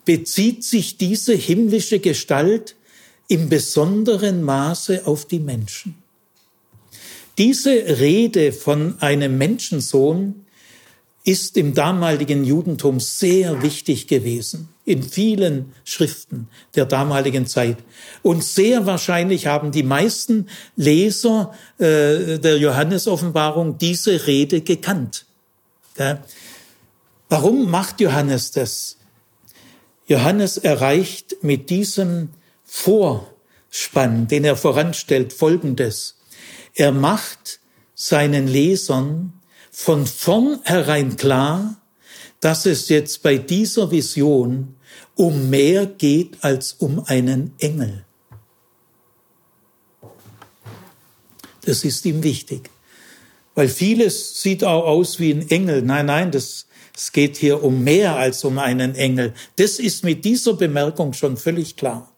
[0.04, 2.76] bezieht sich diese himmlische Gestalt
[3.32, 5.94] im besonderen Maße auf die Menschen.
[7.38, 10.44] Diese Rede von einem Menschensohn
[11.24, 17.78] ist im damaligen Judentum sehr wichtig gewesen, in vielen Schriften der damaligen Zeit.
[18.20, 25.24] Und sehr wahrscheinlich haben die meisten Leser äh, der Johannesoffenbarung diese Rede gekannt.
[25.96, 26.22] Ja?
[27.30, 28.98] Warum macht Johannes das?
[30.06, 32.28] Johannes erreicht mit diesem
[32.74, 36.16] Vorspann, den er voranstellt, Folgendes.
[36.74, 37.60] Er macht
[37.94, 39.34] seinen Lesern
[39.70, 41.76] von vornherein klar,
[42.40, 44.74] dass es jetzt bei dieser Vision
[45.14, 48.06] um mehr geht als um einen Engel.
[51.66, 52.70] Das ist ihm wichtig.
[53.54, 55.82] Weil vieles sieht auch aus wie ein Engel.
[55.82, 56.66] Nein, nein, das,
[56.96, 59.34] es geht hier um mehr als um einen Engel.
[59.56, 62.11] Das ist mit dieser Bemerkung schon völlig klar.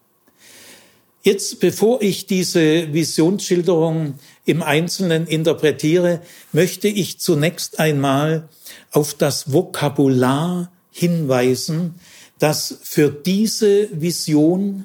[1.27, 6.21] Jetzt, bevor ich diese Visionsschilderung im Einzelnen interpretiere,
[6.53, 8.47] möchte ich zunächst einmal
[8.91, 11.95] auf das Vokabular hinweisen,
[12.39, 14.85] das für diese Vision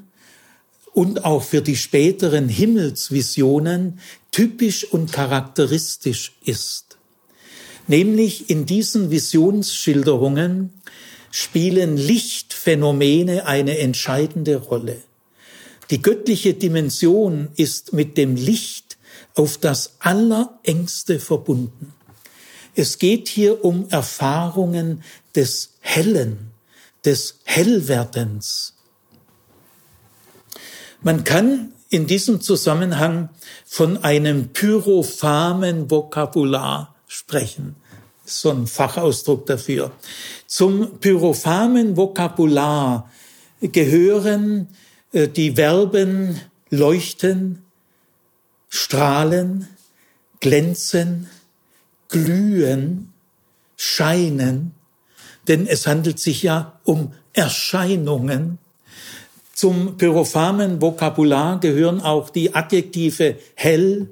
[0.94, 4.00] und auch für die späteren Himmelsvisionen
[4.32, 6.98] typisch und charakteristisch ist.
[7.88, 10.72] Nämlich in diesen Visionsschilderungen
[11.32, 15.02] spielen Lichtphänomene eine entscheidende Rolle.
[15.90, 18.98] Die göttliche Dimension ist mit dem Licht
[19.36, 21.94] auf das Allerengste verbunden.
[22.76, 25.04] Es geht hier um Erfahrungen
[25.36, 26.52] des Hellen,
[27.04, 28.76] des Hellwerdens.
[31.02, 33.30] Man kann in diesem Zusammenhang
[33.66, 37.76] von einem pyrophamen Vokabular sprechen.
[38.26, 39.92] So ein Fachausdruck dafür.
[40.46, 43.10] Zum pyrophamen Vokabular
[43.62, 44.68] gehören
[45.14, 46.40] die Verben
[46.70, 47.64] leuchten,
[48.70, 49.68] strahlen,
[50.40, 51.28] glänzen,
[52.10, 53.14] glühen,
[53.76, 54.74] scheinen,
[55.48, 58.60] denn es handelt sich ja um Erscheinungen.
[59.54, 64.10] Zum pyrophamen Vokabular gehören auch die Adjektive hell,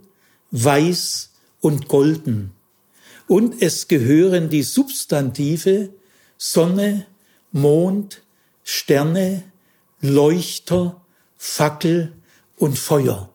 [0.51, 1.31] weiß
[1.61, 2.51] und golden.
[3.27, 5.89] Und es gehören die Substantive
[6.37, 7.05] Sonne,
[7.51, 8.23] Mond,
[8.63, 9.43] Sterne,
[10.01, 11.01] Leuchter,
[11.37, 12.13] Fackel
[12.57, 13.29] und Feuer.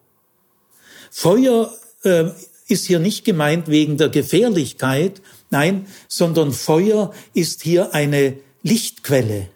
[1.10, 1.72] Feuer
[2.04, 2.30] äh,
[2.68, 9.48] ist hier nicht gemeint wegen der Gefährlichkeit, nein, sondern Feuer ist hier eine Lichtquelle,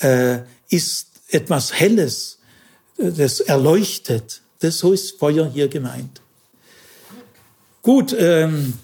[0.00, 0.38] äh,
[0.70, 2.38] ist etwas Helles,
[2.98, 4.42] äh, das erleuchtet.
[4.60, 6.20] Das so ist Feuer hier gemeint.
[7.82, 8.74] Gut, ähm,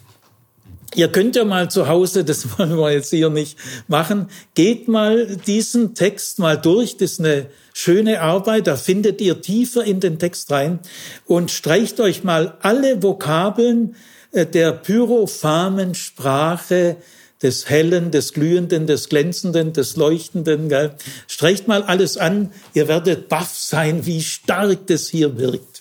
[0.95, 5.37] Ihr könnt ja mal zu Hause, das wollen wir jetzt hier nicht machen, geht mal
[5.37, 6.97] diesen Text mal durch.
[6.97, 8.67] Das ist eine schöne Arbeit.
[8.67, 10.79] Da findet ihr tiefer in den Text rein
[11.27, 13.97] und streicht euch mal alle Vokabeln
[14.33, 16.97] äh, der pyrophamen Sprache
[17.43, 20.69] des Hellen, des Glühenden, des Glänzenden, des Leuchtenden.
[20.69, 20.95] Gell?
[21.27, 22.53] Streicht mal alles an.
[22.73, 25.74] Ihr werdet baff sein, wie stark das hier wirkt.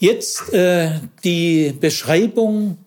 [0.00, 0.92] Jetzt äh,
[1.24, 2.78] die Beschreibung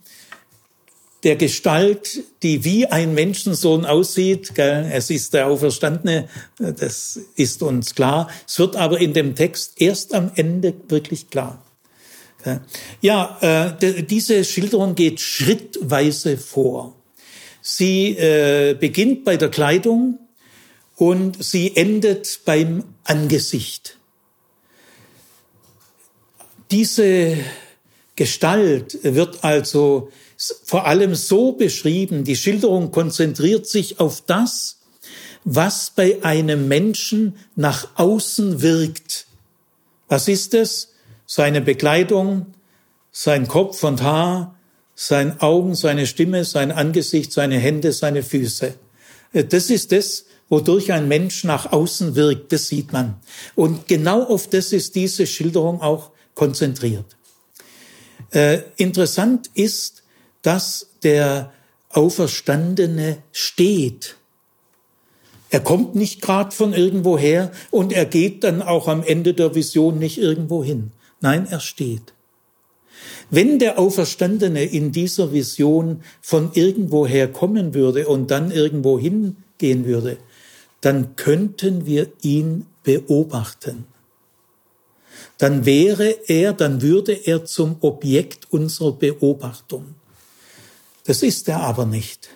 [1.21, 4.55] der Gestalt, die wie ein Menschensohn aussieht.
[4.55, 4.89] Gell?
[4.91, 8.31] Es ist der Auferstandene, das ist uns klar.
[8.47, 11.63] Es wird aber in dem Text erst am Ende wirklich klar.
[12.99, 16.95] Ja, äh, diese Schilderung geht schrittweise vor.
[17.61, 20.17] Sie äh, beginnt bei der Kleidung
[20.95, 23.99] und sie endet beim Angesicht.
[26.73, 27.37] Diese
[28.15, 30.09] Gestalt wird also
[30.63, 34.79] vor allem so beschrieben, die Schilderung konzentriert sich auf das,
[35.43, 39.27] was bei einem Menschen nach außen wirkt.
[40.07, 40.93] Was ist es?
[41.27, 42.47] Seine Bekleidung,
[43.11, 44.55] sein Kopf und Haar,
[44.95, 48.73] sein Augen, seine Stimme, sein Angesicht, seine Hände, seine Füße.
[49.31, 53.17] Das ist das, wodurch ein Mensch nach außen wirkt, das sieht man.
[53.53, 57.05] Und genau auf das ist diese Schilderung auch konzentriert.
[58.31, 60.03] Äh, interessant ist,
[60.41, 61.51] dass der
[61.89, 64.15] Auferstandene steht.
[65.49, 69.99] Er kommt nicht gerade von irgendwoher und er geht dann auch am Ende der Vision
[69.99, 70.91] nicht irgendwo hin.
[71.21, 72.13] Nein, er steht.
[73.29, 80.17] Wenn der Auferstandene in dieser Vision von irgendwoher kommen würde und dann irgendwo hingehen würde,
[80.81, 83.85] dann könnten wir ihn beobachten
[85.37, 89.95] dann wäre er, dann würde er zum Objekt unserer Beobachtung.
[91.05, 92.29] Das ist er aber nicht.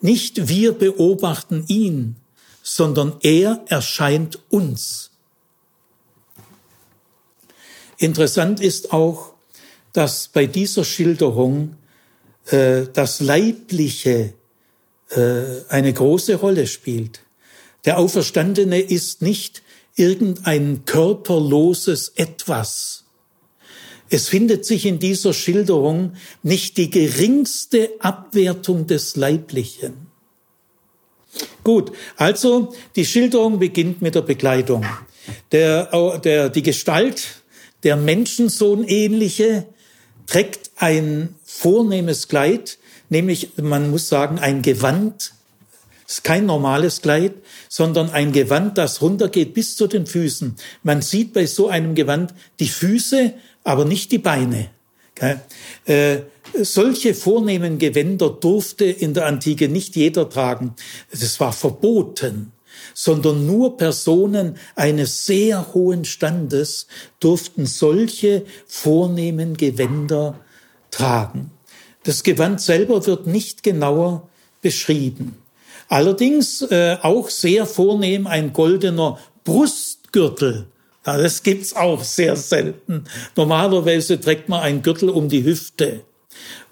[0.00, 2.16] Nicht wir beobachten ihn,
[2.62, 5.10] sondern er erscheint uns.
[7.98, 9.34] Interessant ist auch,
[9.92, 11.76] dass bei dieser Schilderung
[12.46, 14.34] äh, das Leibliche
[15.10, 17.20] äh, eine große Rolle spielt.
[17.84, 19.62] Der Auferstandene ist nicht
[19.96, 23.04] irgendein körperloses Etwas.
[24.10, 30.06] Es findet sich in dieser Schilderung nicht die geringste Abwertung des Leiblichen.
[31.64, 34.84] Gut, also die Schilderung beginnt mit der Bekleidung.
[35.52, 37.42] Der, der, die Gestalt,
[37.82, 39.66] der Menschensohn ähnliche,
[40.26, 42.78] trägt ein vornehmes Kleid,
[43.08, 45.32] nämlich, man muss sagen, ein Gewand,
[46.06, 47.32] ist kein normales Kleid,
[47.76, 50.54] sondern ein Gewand, das runtergeht bis zu den Füßen.
[50.84, 54.70] Man sieht bei so einem Gewand die Füße, aber nicht die Beine.
[55.84, 56.18] Äh,
[56.56, 60.76] solche vornehmen Gewänder durfte in der Antike nicht jeder tragen.
[61.10, 62.52] Das war verboten,
[62.94, 66.86] sondern nur Personen eines sehr hohen Standes
[67.18, 70.38] durften solche vornehmen Gewänder
[70.92, 71.50] tragen.
[72.04, 74.28] Das Gewand selber wird nicht genauer
[74.62, 75.38] beschrieben.
[75.94, 80.66] Allerdings äh, auch sehr vornehm ein goldener Brustgürtel.
[81.06, 83.04] Ja, das gibt's auch sehr selten.
[83.36, 86.00] Normalerweise trägt man einen Gürtel um die Hüfte.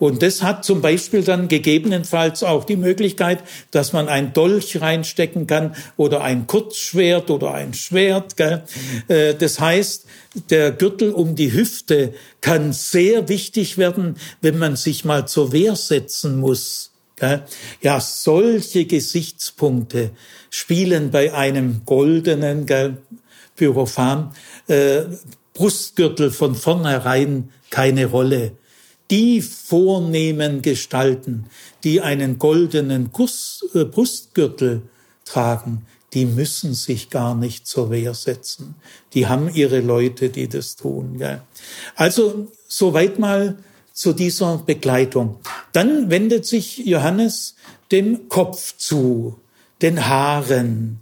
[0.00, 5.46] Und das hat zum Beispiel dann gegebenenfalls auch die Möglichkeit, dass man ein Dolch reinstecken
[5.46, 8.36] kann oder ein Kurzschwert oder ein Schwert.
[8.36, 8.64] Gell?
[9.06, 10.04] Äh, das heißt,
[10.50, 15.76] der Gürtel um die Hüfte kann sehr wichtig werden, wenn man sich mal zur Wehr
[15.76, 16.91] setzen muss.
[17.80, 20.10] Ja, solche Gesichtspunkte
[20.50, 22.66] spielen bei einem goldenen
[23.56, 24.32] Pyrophan
[24.66, 25.02] äh,
[25.54, 28.52] Brustgürtel von vornherein keine Rolle
[29.12, 31.44] die vornehmen Gestalten,
[31.84, 34.82] die einen goldenen Kuss, äh, Brustgürtel
[35.26, 38.74] tragen, die müssen sich gar nicht zur Wehr setzen.
[39.12, 41.18] Die haben ihre Leute, die das tun.
[41.18, 41.42] Gell?
[41.94, 43.58] Also soweit mal
[43.92, 45.38] zu dieser Begleitung.
[45.72, 47.56] Dann wendet sich Johannes
[47.90, 49.38] dem Kopf zu,
[49.82, 51.00] den Haaren.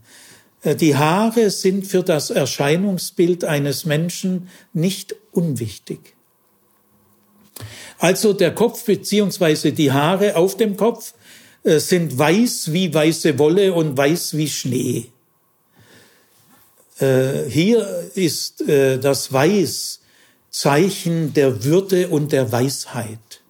[0.63, 6.15] Äh, die Haare sind für das Erscheinungsbild eines Menschen nicht unwichtig.
[7.99, 11.15] Also der Kopf beziehungsweise die Haare auf dem Kopf
[11.63, 15.07] äh, sind weiß wie weiße Wolle und weiß wie Schnee.
[16.99, 20.00] Äh, hier ist das Weiß
[20.51, 23.41] Zeichen der Würde und der Weisheit.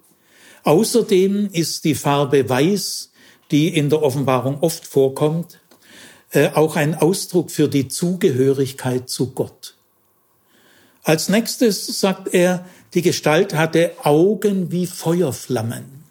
[0.64, 3.11] Außerdem ist die Farbe Weiß,
[3.51, 5.59] die in der Offenbarung oft vorkommt,
[6.55, 9.74] auch ein Ausdruck für die Zugehörigkeit zu Gott.
[11.03, 16.05] Als nächstes sagt er, die Gestalt hatte Augen wie Feuerflammen.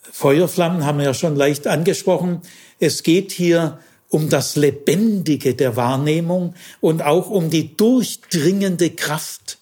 [0.00, 2.42] Feuerflammen haben wir ja schon leicht angesprochen.
[2.78, 9.58] Es geht hier um das Lebendige der Wahrnehmung und auch um die durchdringende Kraft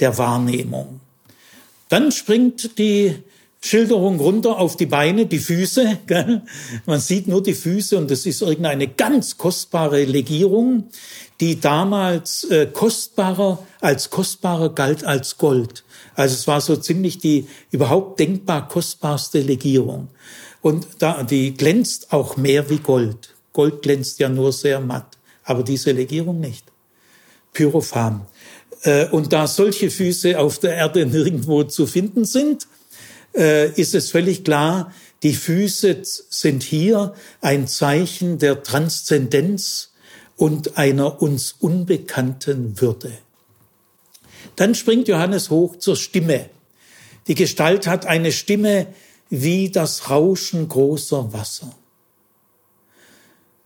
[0.00, 1.00] der Wahrnehmung.
[1.88, 3.14] Dann springt die
[3.60, 5.98] Schilderung runter auf die Beine, die Füße.
[6.86, 10.88] Man sieht nur die Füße und das ist irgendeine ganz kostbare Legierung,
[11.40, 15.84] die damals äh, kostbarer als kostbarer galt als Gold.
[16.14, 20.08] Also es war so ziemlich die überhaupt denkbar kostbarste Legierung.
[20.62, 23.34] Und da, die glänzt auch mehr wie Gold.
[23.52, 26.64] Gold glänzt ja nur sehr matt, aber diese Legierung nicht.
[27.52, 28.26] Pyrophan.
[28.86, 32.68] Äh, und da solche Füße auf der Erde nirgendwo zu finden sind,
[33.34, 39.92] äh, ist es völlig klar, die Füße sind hier ein Zeichen der Transzendenz
[40.36, 43.12] und einer uns unbekannten Würde.
[44.54, 46.48] Dann springt Johannes hoch zur Stimme.
[47.26, 48.86] Die Gestalt hat eine Stimme
[49.28, 51.74] wie das Rauschen großer Wasser.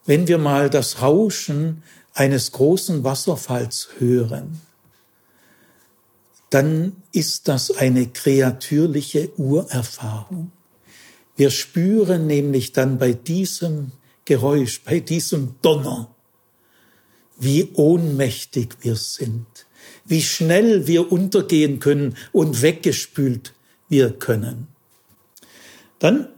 [0.06, 1.82] Wenn wir mal das Rauschen
[2.14, 4.62] eines großen Wasserfalls hören,
[6.50, 10.50] dann ist das eine kreatürliche Urerfahrung.
[11.36, 13.92] Wir spüren nämlich dann bei diesem
[14.24, 16.14] Geräusch, bei diesem Donner,
[17.38, 19.46] wie ohnmächtig wir sind,
[20.04, 23.54] wie schnell wir untergehen können und weggespült
[23.88, 24.68] wir können.
[26.00, 26.28] Dann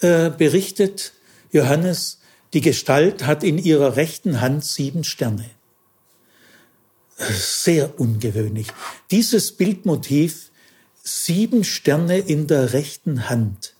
[0.00, 1.14] äh, berichtet
[1.50, 2.20] Johannes,
[2.52, 5.50] die Gestalt hat in ihrer rechten Hand sieben Sterne
[7.28, 8.68] sehr ungewöhnlich.
[9.10, 10.50] Dieses Bildmotiv,
[11.02, 13.74] sieben Sterne in der rechten Hand,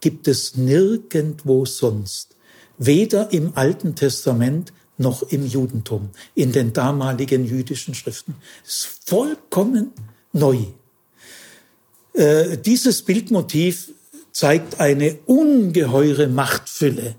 [0.00, 2.36] gibt es nirgendwo sonst.
[2.78, 8.34] Weder im Alten Testament noch im Judentum, in den damaligen jüdischen Schriften.
[8.64, 9.92] Es ist vollkommen
[10.32, 10.58] neu.
[12.14, 13.92] Äh, dieses Bildmotiv
[14.32, 17.16] zeigt eine ungeheure Machtfülle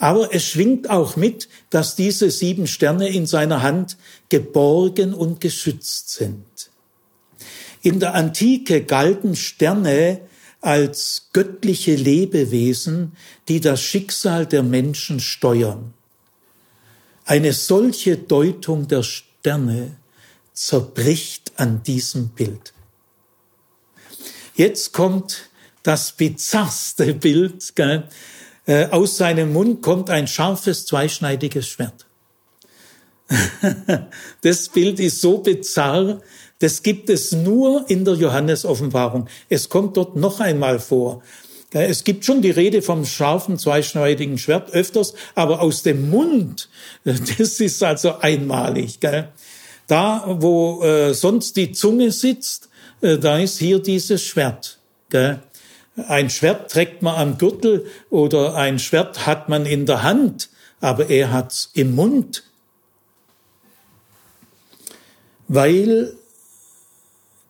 [0.00, 3.98] aber es schwingt auch mit, dass diese sieben Sterne in seiner Hand
[4.30, 6.70] geborgen und geschützt sind.
[7.82, 10.22] In der Antike galten Sterne
[10.60, 13.12] als göttliche Lebewesen,
[13.48, 15.94] die das Schicksal der Menschen steuern.
[17.24, 19.96] Eine solche Deutung der Sterne
[20.52, 22.74] zerbricht an diesem Bild.
[24.54, 25.48] Jetzt kommt
[25.82, 27.74] das bizarrste Bild.
[27.74, 28.08] Gell?
[28.66, 32.06] Äh, aus seinem Mund kommt ein scharfes, zweischneidiges Schwert.
[34.42, 36.20] das Bild ist so bizarr,
[36.58, 39.28] das gibt es nur in der Johannes-Offenbarung.
[39.48, 41.22] Es kommt dort noch einmal vor.
[41.72, 46.68] Es gibt schon die Rede vom scharfen, zweischneidigen Schwert öfters, aber aus dem Mund,
[47.04, 48.98] das ist also einmalig.
[49.86, 52.68] Da, wo äh, sonst die Zunge sitzt,
[53.00, 54.78] äh, da ist hier dieses Schwert.
[55.96, 60.50] Ein Schwert trägt man am Gürtel oder ein Schwert hat man in der Hand,
[60.80, 62.44] aber er hat's im Mund.
[65.52, 66.16] Weil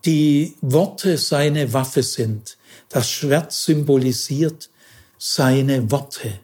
[0.06, 2.56] die Worte seine Waffe sind.
[2.88, 4.70] Das Schwert symbolisiert
[5.18, 6.40] seine Worte.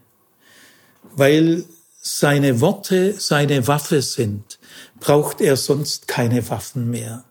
[1.15, 1.65] Weil
[2.03, 4.59] seine Worte seine Waffe sind,
[5.01, 7.25] braucht er sonst keine Waffen mehr.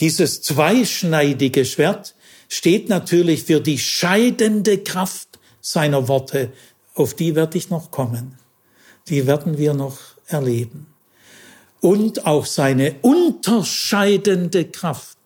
[0.00, 2.16] Dieses zweischneidige Schwert
[2.48, 6.52] steht natürlich für die scheidende Kraft seiner Worte.
[6.94, 8.36] Auf die werde ich noch kommen.
[9.06, 10.87] Die werden wir noch erleben.
[11.80, 15.16] Und auch seine unterscheidende Kraft.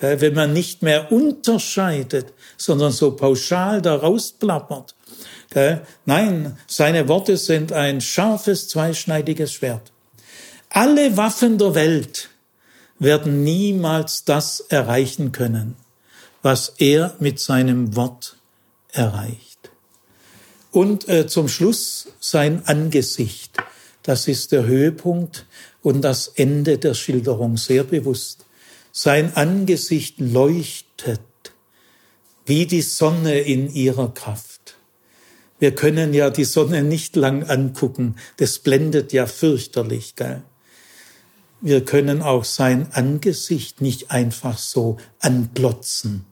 [0.00, 4.94] Wenn man nicht mehr unterscheidet, sondern so pauschal daraus plappert.
[6.04, 9.92] Nein, seine Worte sind ein scharfes, zweischneidiges Schwert.
[10.70, 12.28] Alle Waffen der Welt
[12.98, 15.76] werden niemals das erreichen können,
[16.42, 18.36] was er mit seinem Wort
[18.92, 19.70] erreicht.
[20.70, 23.56] Und äh, zum Schluss sein Angesicht.
[24.02, 25.46] Das ist der Höhepunkt
[25.88, 28.44] und das Ende der Schilderung sehr bewusst.
[28.92, 31.22] Sein Angesicht leuchtet
[32.44, 34.76] wie die Sonne in ihrer Kraft.
[35.58, 40.42] Wir können ja die Sonne nicht lang angucken, das blendet ja fürchterlich, gell?
[41.62, 46.26] Wir können auch sein Angesicht nicht einfach so anglotzen,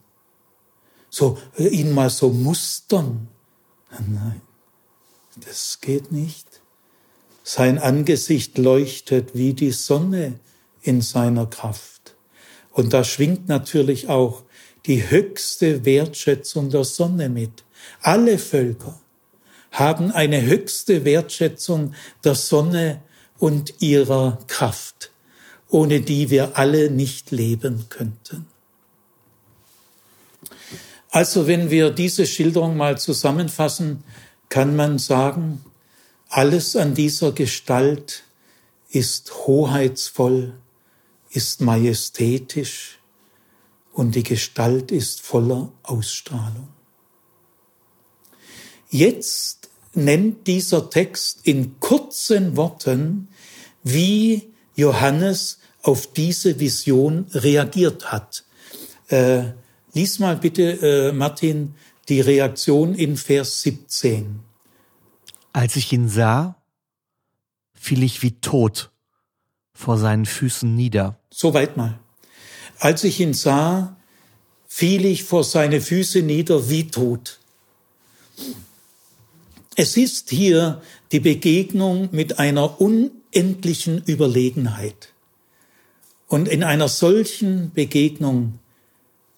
[1.09, 3.27] so äh, ihn mal so mustern.
[3.89, 4.41] Nein,
[5.35, 6.46] das geht nicht.
[7.49, 10.39] Sein Angesicht leuchtet wie die Sonne
[10.81, 12.15] in seiner Kraft.
[12.71, 14.43] Und da schwingt natürlich auch
[14.85, 17.63] die höchste Wertschätzung der Sonne mit.
[18.01, 18.99] Alle Völker
[19.71, 21.93] haben eine höchste Wertschätzung
[22.23, 23.01] der Sonne
[23.37, 25.11] und ihrer Kraft
[25.69, 28.47] ohne die wir alle nicht leben könnten.
[31.09, 34.03] Also wenn wir diese Schilderung mal zusammenfassen,
[34.49, 35.63] kann man sagen,
[36.29, 38.23] alles an dieser Gestalt
[38.89, 40.53] ist hoheitsvoll,
[41.29, 42.99] ist majestätisch
[43.93, 46.69] und die Gestalt ist voller Ausstrahlung.
[48.89, 53.27] Jetzt nennt dieser Text in kurzen Worten,
[53.83, 58.43] wie Johannes auf diese Vision reagiert hat.
[59.09, 59.53] Äh,
[59.93, 61.75] lies mal bitte, äh, Martin,
[62.09, 64.46] die Reaktion in Vers 17.
[65.53, 66.61] Als ich ihn sah,
[67.73, 68.91] fiel ich wie tot
[69.73, 71.19] vor seinen Füßen nieder.
[71.29, 71.99] Soweit mal.
[72.79, 73.95] Als ich ihn sah,
[74.67, 77.39] fiel ich vor seine Füße nieder wie tot.
[79.75, 80.81] Es ist hier
[81.11, 85.13] die Begegnung mit einer unendlichen Überlegenheit.
[86.27, 88.59] Und in einer solchen Begegnung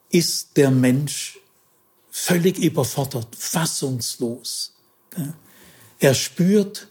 [0.10, 1.40] ist der Mensch
[2.10, 4.74] völlig überfordert, fassungslos.
[6.00, 6.88] Er spürt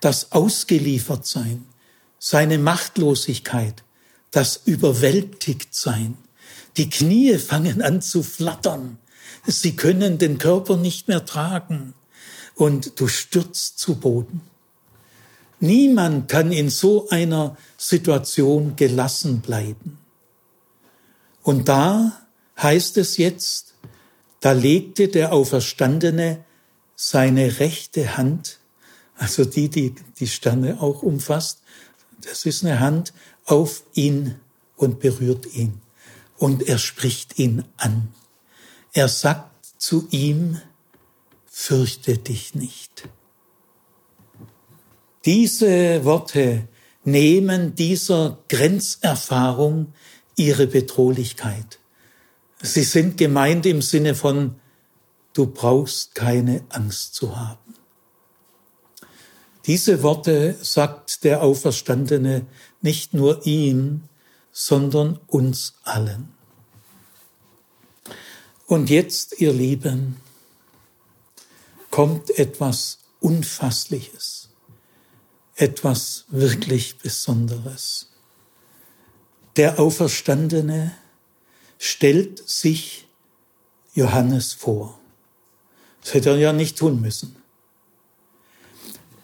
[0.00, 1.64] das Ausgeliefertsein,
[2.18, 3.82] seine Machtlosigkeit,
[4.30, 6.16] das Überwältigtsein.
[6.76, 8.98] Die Knie fangen an zu flattern.
[9.46, 11.94] Sie können den Körper nicht mehr tragen
[12.54, 14.40] und du stürzt zu Boden.
[15.58, 19.98] Niemand kann in so einer Situation gelassen bleiben.
[21.42, 22.20] Und da
[22.60, 23.74] heißt es jetzt,
[24.40, 26.44] da legte der Auferstandene
[27.08, 28.58] seine rechte Hand,
[29.16, 31.60] also die, die die Sterne auch umfasst,
[32.20, 33.12] das ist eine Hand
[33.44, 34.34] auf ihn
[34.76, 35.80] und berührt ihn.
[36.36, 38.08] Und er spricht ihn an.
[38.92, 40.60] Er sagt zu ihm,
[41.46, 43.08] fürchte dich nicht.
[45.24, 46.66] Diese Worte
[47.04, 49.92] nehmen dieser Grenzerfahrung
[50.34, 51.78] ihre Bedrohlichkeit.
[52.62, 54.56] Sie sind gemeint im Sinne von,
[55.36, 57.74] du brauchst keine Angst zu haben.
[59.66, 62.46] Diese Worte sagt der Auferstandene
[62.82, 64.04] nicht nur ihm,
[64.52, 66.32] sondern uns allen.
[68.66, 70.16] Und jetzt, ihr Lieben,
[71.90, 74.46] kommt etwas Unfassliches
[75.56, 78.10] etwas wirklich Besonderes.
[79.56, 80.94] Der Auferstandene
[81.78, 83.08] stellt sich
[83.94, 85.00] Johannes vor.
[86.06, 87.34] Das hätte er ja nicht tun müssen.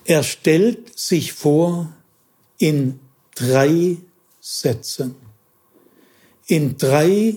[0.04, 1.92] Er stellt sich vor
[2.58, 2.98] in
[3.36, 3.98] drei
[4.40, 5.14] Sätzen,
[6.48, 7.36] in drei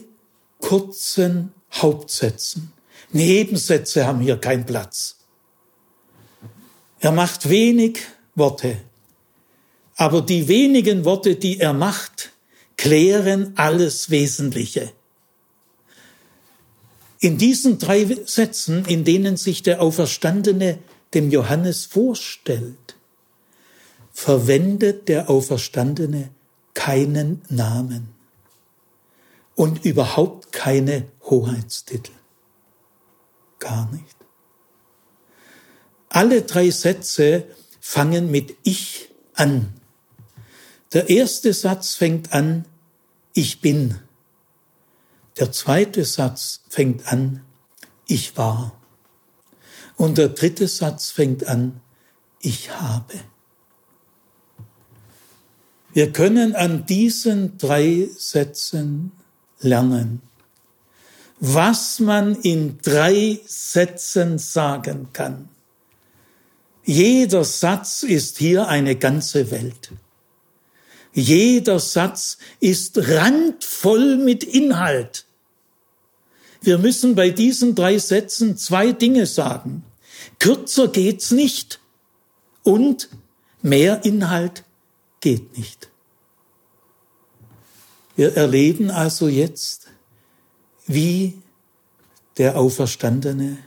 [0.58, 2.74] kurzen Hauptsätzen.
[3.12, 5.18] Nebensätze haben hier keinen Platz.
[7.00, 8.00] Er macht wenig
[8.34, 8.82] Worte.
[9.96, 12.32] Aber die wenigen Worte, die er macht,
[12.78, 14.92] klären alles Wesentliche.
[17.26, 20.78] In diesen drei Sätzen, in denen sich der Auferstandene
[21.16, 22.98] dem Johannes vorstellt,
[24.12, 26.30] verwendet der Auferstandene
[26.76, 28.10] keinen Namen
[29.56, 32.12] und überhaupt keine Hoheitstitel.
[33.58, 34.18] Gar nicht.
[36.10, 37.46] Alle drei Sätze
[37.80, 39.74] fangen mit Ich an.
[40.94, 42.66] Der erste Satz fängt an,
[43.34, 43.98] ich bin.
[45.38, 47.42] Der zweite Satz fängt an,
[48.08, 48.80] ich war.
[49.98, 51.82] Und der dritte Satz fängt an,
[52.40, 53.16] ich habe.
[55.94, 59.12] Wir können an diesen drei Sätzen
[59.60, 60.22] lernen,
[61.40, 65.50] was man in drei Sätzen sagen kann.
[66.84, 69.92] Jeder Satz ist hier eine ganze Welt.
[71.16, 75.26] Jeder Satz ist randvoll mit Inhalt.
[76.62, 79.86] Wir müssen bei diesen drei Sätzen zwei Dinge sagen.
[80.40, 81.80] Kürzer geht's nicht
[82.64, 83.08] und
[83.62, 84.66] mehr Inhalt
[85.22, 85.90] geht nicht.
[88.18, 89.88] Wir erleben also jetzt,
[90.86, 91.42] wie
[92.38, 93.58] der Auferstandene,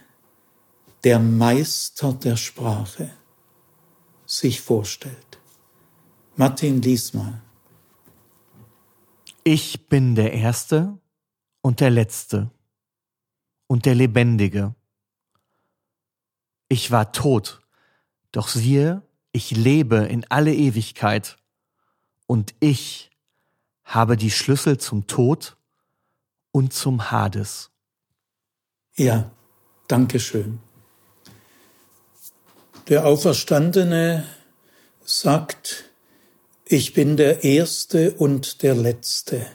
[1.02, 3.10] der Meister der Sprache,
[4.26, 5.27] sich vorstellt.
[6.38, 7.42] Martin, lies mal.
[9.42, 10.96] Ich bin der Erste
[11.62, 12.52] und der Letzte
[13.66, 14.76] und der Lebendige.
[16.68, 17.60] Ich war tot,
[18.30, 21.38] doch siehe, ich lebe in alle Ewigkeit
[22.28, 23.10] und ich
[23.82, 25.56] habe die Schlüssel zum Tod
[26.52, 27.72] und zum Hades.
[28.94, 29.28] Ja,
[29.88, 30.60] danke schön.
[32.86, 34.24] Der Auferstandene
[35.04, 35.87] sagt,
[36.70, 39.46] ich bin der Erste und der Letzte.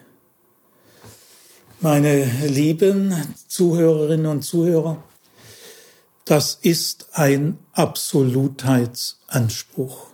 [1.79, 3.13] Meine lieben
[3.47, 5.03] Zuhörerinnen und Zuhörer,
[6.25, 10.07] das ist ein Absolutheitsanspruch.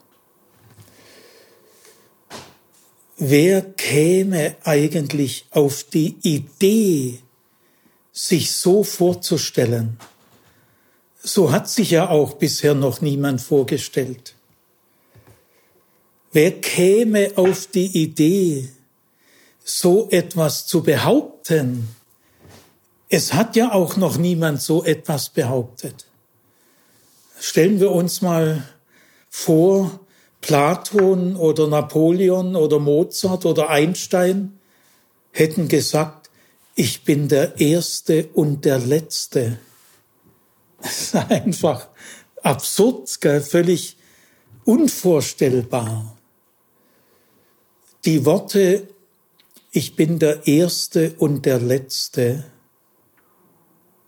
[3.15, 7.19] Wer käme eigentlich auf die Idee,
[8.11, 9.97] sich so vorzustellen?
[11.21, 14.35] So hat sich ja auch bisher noch niemand vorgestellt.
[16.31, 18.69] Wer käme auf die Idee,
[19.63, 21.89] so etwas zu behaupten?
[23.09, 26.05] Es hat ja auch noch niemand so etwas behauptet.
[27.39, 28.63] Stellen wir uns mal
[29.29, 29.99] vor,
[30.41, 34.59] Platon oder Napoleon oder Mozart oder Einstein
[35.31, 36.29] hätten gesagt,
[36.75, 39.59] ich bin der Erste und der Letzte.
[40.81, 41.89] Das ist einfach
[42.41, 43.41] absurd, gell?
[43.41, 43.97] völlig
[44.63, 46.15] unvorstellbar.
[48.05, 48.87] Die Worte,
[49.71, 52.45] ich bin der Erste und der Letzte,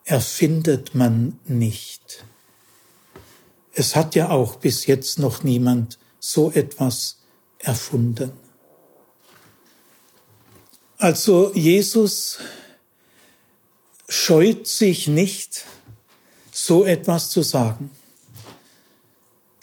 [0.05, 2.23] erfindet man nicht.
[3.73, 7.17] Es hat ja auch bis jetzt noch niemand so etwas
[7.59, 8.31] erfunden.
[10.97, 12.39] Also Jesus
[14.07, 15.65] scheut sich nicht,
[16.51, 17.89] so etwas zu sagen.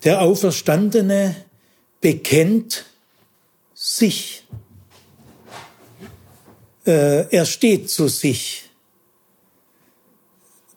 [0.04, 1.36] Der Auferstandene
[2.00, 2.86] bekennt
[3.80, 4.44] sich.
[6.84, 8.70] Äh, er steht zu sich.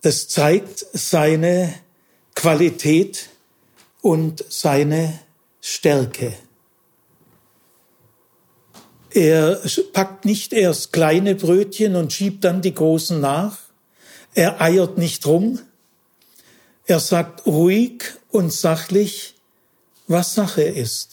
[0.01, 1.73] Das zeigt seine
[2.35, 3.29] Qualität
[4.01, 5.19] und seine
[5.61, 6.33] Stärke.
[9.09, 9.61] Er
[9.93, 13.57] packt nicht erst kleine Brötchen und schiebt dann die großen nach.
[14.35, 15.59] Er eiert nicht rum.
[16.85, 19.35] Er sagt ruhig und sachlich,
[20.07, 21.10] was Sache ist.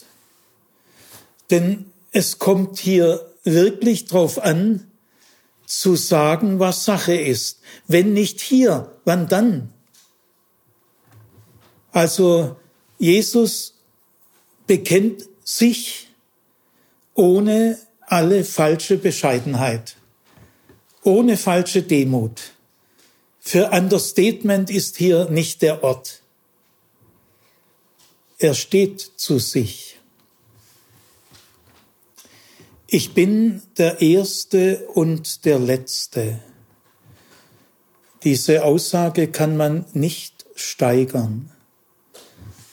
[1.49, 4.89] Denn es kommt hier wirklich drauf an,
[5.65, 7.61] zu sagen, was Sache ist.
[7.87, 9.71] Wenn nicht hier, wann dann?
[11.91, 12.55] Also
[12.97, 13.75] Jesus
[14.65, 16.07] bekennt sich
[17.13, 19.95] ohne alle falsche Bescheidenheit,
[21.03, 22.41] ohne falsche Demut.
[23.39, 26.21] Für Understatement ist hier nicht der Ort.
[28.39, 29.98] Er steht zu sich.
[32.91, 36.39] Ich bin der Erste und der Letzte.
[38.23, 41.51] Diese Aussage kann man nicht steigern.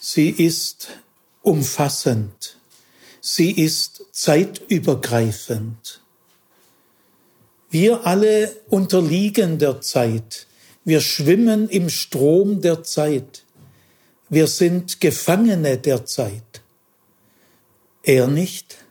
[0.01, 0.89] Sie ist
[1.43, 2.57] umfassend.
[3.21, 6.01] Sie ist zeitübergreifend.
[7.69, 10.47] Wir alle unterliegen der Zeit.
[10.83, 13.45] Wir schwimmen im Strom der Zeit.
[14.31, 16.63] Wir sind Gefangene der Zeit.
[18.03, 18.86] Er nicht.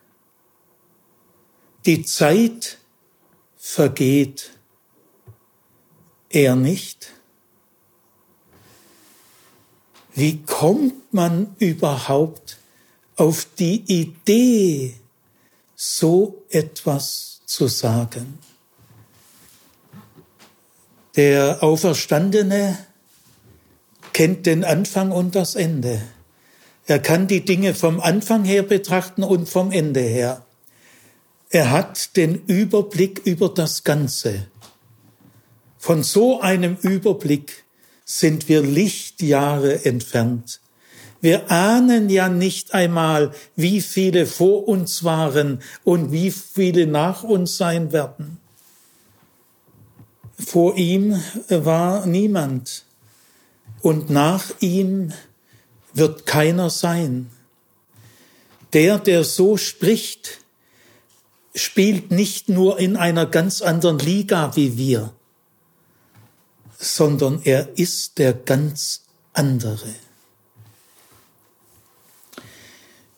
[1.85, 2.79] Die Zeit
[3.57, 4.51] vergeht.
[6.29, 7.11] Er nicht.
[10.13, 12.57] Wie kommt man überhaupt
[13.17, 14.95] auf die Idee,
[15.75, 18.39] so etwas zu sagen?
[21.15, 22.77] Der Auferstandene
[24.13, 26.01] kennt den Anfang und das Ende.
[26.87, 30.44] Er kann die Dinge vom Anfang her betrachten und vom Ende her.
[31.55, 34.47] Er hat den Überblick über das Ganze.
[35.77, 37.63] Von so einem Überblick
[38.03, 40.59] sind wir Lichtjahre entfernt.
[41.21, 47.55] Wir ahnen ja nicht einmal, wie viele vor uns waren und wie viele nach uns
[47.55, 48.37] sein werden.
[50.37, 52.83] Vor ihm war niemand
[53.81, 55.13] und nach ihm
[55.93, 57.29] wird keiner sein.
[58.73, 60.41] Der, der so spricht,
[61.55, 65.13] spielt nicht nur in einer ganz anderen Liga wie wir,
[66.77, 69.03] sondern er ist der ganz
[69.33, 69.95] andere.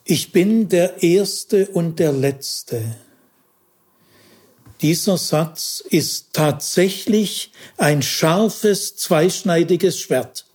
[0.03, 2.95] Ich bin der Erste und der Letzte.
[4.81, 10.45] Dieser Satz ist tatsächlich ein scharfes, zweischneidiges Schwert.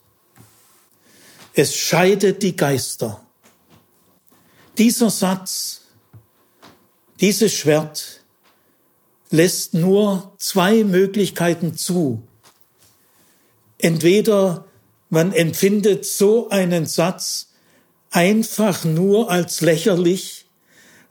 [1.55, 3.20] Es scheidet die Geister.
[4.78, 5.82] Dieser Satz,
[7.20, 8.20] dieses Schwert
[9.30, 12.22] lässt nur zwei Möglichkeiten zu.
[13.78, 14.66] Entweder
[15.08, 17.48] man empfindet so einen Satz
[18.10, 20.46] einfach nur als lächerlich,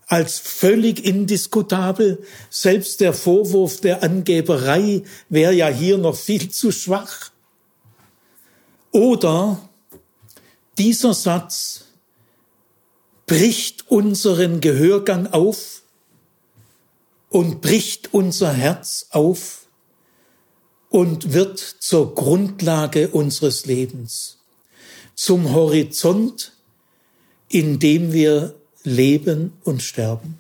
[0.07, 2.23] als völlig indiskutabel.
[2.49, 7.31] Selbst der Vorwurf der Angeberei wäre ja hier noch viel zu schwach.
[8.91, 9.69] Oder
[10.77, 11.85] dieser Satz
[13.25, 15.80] bricht unseren Gehörgang auf
[17.32, 19.65] und bricht unser Herz auf
[20.89, 24.38] und wird zur Grundlage unseres Lebens,
[25.15, 26.51] zum Horizont,
[27.47, 30.39] in dem wir leben und sterben.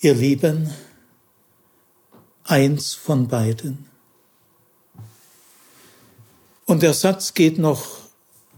[0.00, 0.74] Ihr Lieben,
[2.42, 3.86] eins von beiden.
[6.66, 7.86] Und der Satz geht noch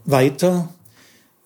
[0.06, 0.72] weiter,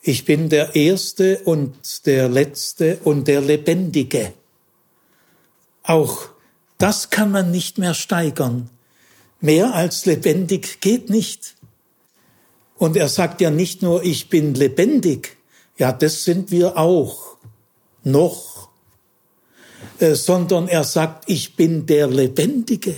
[0.03, 4.35] ich bin der Erste und der Letzte und der Lebendige.
[5.87, 6.29] Auch
[6.79, 8.69] das kann man nicht mehr steigern.
[9.41, 11.55] Mehr als lebendig geht nicht.
[12.77, 15.37] Und er sagt ja nicht nur, ich bin lebendig,
[15.79, 17.37] ja, das sind wir auch,
[18.03, 18.69] noch,
[19.99, 22.95] äh, sondern er sagt, ich bin der Lebendige.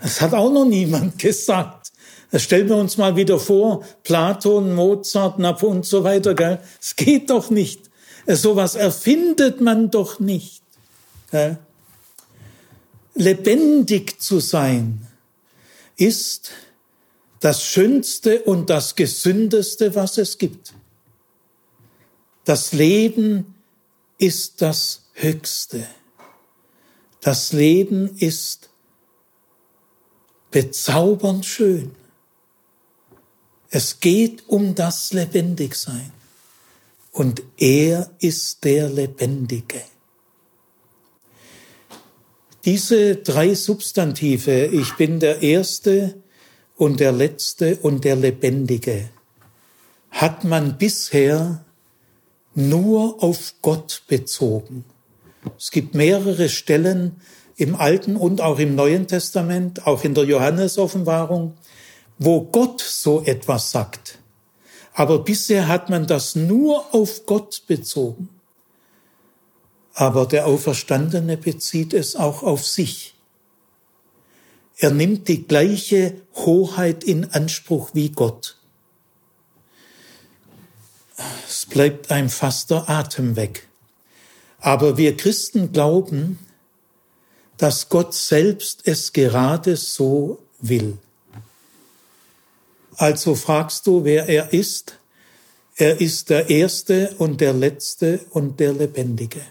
[0.00, 1.92] Das hat auch noch niemand gesagt.
[2.30, 6.60] Das stellen wir uns mal wieder vor, Platon, Mozart, Napoleon und so weiter, gell?
[6.80, 7.90] Es geht doch nicht.
[8.26, 10.59] Äh, sowas erfindet man doch nicht.
[13.14, 15.06] Lebendig zu sein
[15.96, 16.50] ist
[17.40, 20.74] das Schönste und das Gesündeste, was es gibt.
[22.44, 23.54] Das Leben
[24.18, 25.86] ist das Höchste.
[27.20, 28.70] Das Leben ist
[30.50, 31.92] bezaubernd schön.
[33.70, 36.12] Es geht um das Lebendigsein.
[37.12, 39.82] Und er ist der Lebendige.
[42.64, 46.16] Diese drei Substantive, ich bin der Erste
[46.76, 49.08] und der Letzte und der Lebendige,
[50.10, 51.64] hat man bisher
[52.54, 54.84] nur auf Gott bezogen.
[55.58, 57.20] Es gibt mehrere Stellen
[57.56, 61.54] im Alten und auch im Neuen Testament, auch in der Johannesoffenbarung,
[62.18, 64.18] wo Gott so etwas sagt.
[64.92, 68.28] Aber bisher hat man das nur auf Gott bezogen.
[70.00, 73.14] Aber der Auferstandene bezieht es auch auf sich.
[74.78, 78.56] Er nimmt die gleiche Hoheit in Anspruch wie Gott.
[81.46, 83.68] Es bleibt ein fast der Atem weg.
[84.58, 86.38] Aber wir Christen glauben,
[87.58, 90.96] dass Gott selbst es gerade so will.
[92.96, 94.96] Also fragst du, wer er ist?
[95.76, 99.42] Er ist der Erste und der Letzte und der Lebendige.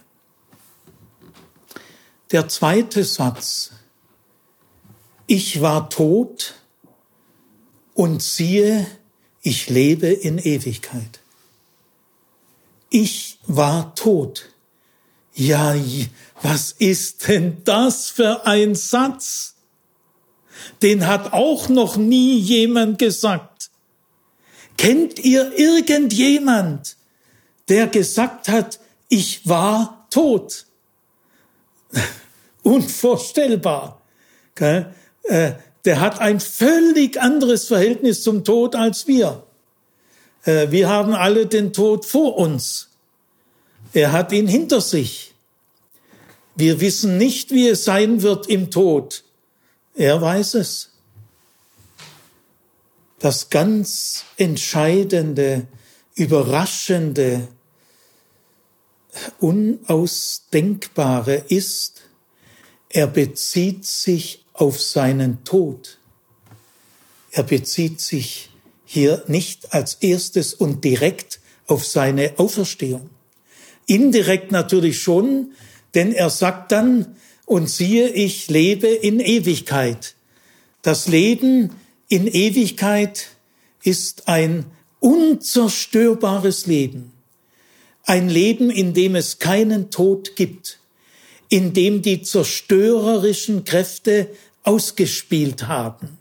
[2.32, 3.72] Der zweite Satz.
[5.28, 6.56] Ich war tot
[7.94, 8.88] und siehe,
[9.42, 11.20] ich lebe in Ewigkeit.
[12.90, 14.50] Ich war tot.
[15.34, 15.76] Ja,
[16.42, 19.56] was ist denn das für ein Satz?
[20.82, 23.70] den hat auch noch nie jemand gesagt.
[24.78, 26.96] Kennt ihr irgendjemand,
[27.68, 30.66] der gesagt hat, ich war tot?
[32.64, 34.02] Unvorstellbar.
[34.60, 35.54] Äh,
[35.86, 39.44] der hat ein völlig anderes Verhältnis zum Tod als wir.
[40.44, 42.90] Äh, wir haben alle den Tod vor uns.
[43.94, 45.34] Er hat ihn hinter sich.
[46.56, 49.24] Wir wissen nicht, wie es sein wird im Tod.
[49.96, 50.90] Er weiß es.
[53.20, 55.68] Das ganz Entscheidende,
[56.16, 57.48] Überraschende,
[59.40, 62.02] Unausdenkbare ist,
[62.90, 66.00] er bezieht sich auf seinen Tod.
[67.32, 68.50] Er bezieht sich
[68.86, 73.10] hier nicht als erstes und direkt auf seine Auferstehung.
[73.86, 75.54] Indirekt natürlich schon,
[75.94, 77.16] denn er sagt dann,
[77.46, 80.16] und siehe, ich lebe in Ewigkeit.
[80.84, 81.72] Das Leben
[82.08, 83.30] in Ewigkeit
[83.84, 84.66] ist ein
[85.00, 87.12] unzerstörbares Leben.
[88.10, 90.80] Ein Leben, in dem es keinen Tod gibt,
[91.48, 94.32] in dem die zerstörerischen Kräfte
[94.64, 96.18] ausgespielt haben.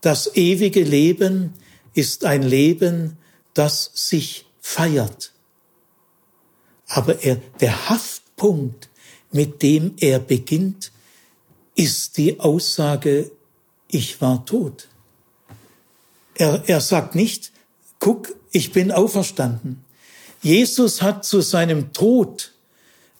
[0.00, 1.54] Das ewige Leben
[1.92, 3.18] ist ein Leben,
[3.52, 5.32] das sich feiert.
[6.86, 8.88] Aber er, der Haftpunkt,
[9.32, 10.92] mit dem er beginnt,
[11.74, 13.32] ist die Aussage,
[13.88, 14.86] ich war tot.
[16.36, 17.50] Er, er sagt nicht,
[17.98, 19.81] guck, ich bin auferstanden.
[20.42, 22.52] Jesus hat zu seinem Tod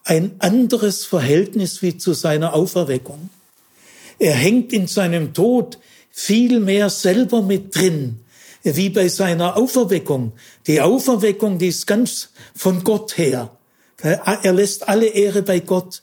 [0.05, 3.31] ein anderes Verhältnis wie zu seiner Auferweckung.
[4.19, 5.79] Er hängt in seinem Tod
[6.11, 8.21] viel mehr selber mit drin,
[8.65, 10.33] wie bei seiner Auferweckung.
[10.67, 13.57] Die Auferweckung, die ist ganz von Gott her.
[14.03, 16.03] Er lässt alle Ehre bei Gott.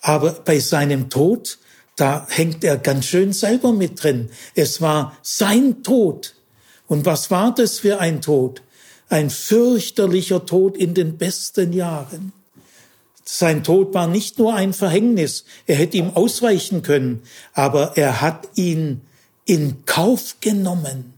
[0.00, 1.58] Aber bei seinem Tod,
[1.96, 4.30] da hängt er ganz schön selber mit drin.
[4.54, 6.34] Es war sein Tod.
[6.88, 8.62] Und was war das für ein Tod?
[9.08, 12.32] Ein fürchterlicher Tod in den besten Jahren.
[13.24, 18.48] Sein Tod war nicht nur ein Verhängnis, er hätte ihm ausweichen können, aber er hat
[18.54, 19.02] ihn
[19.44, 21.14] in Kauf genommen.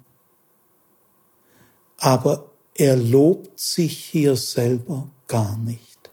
[1.98, 6.10] Aber er lobt sich hier selber gar nicht.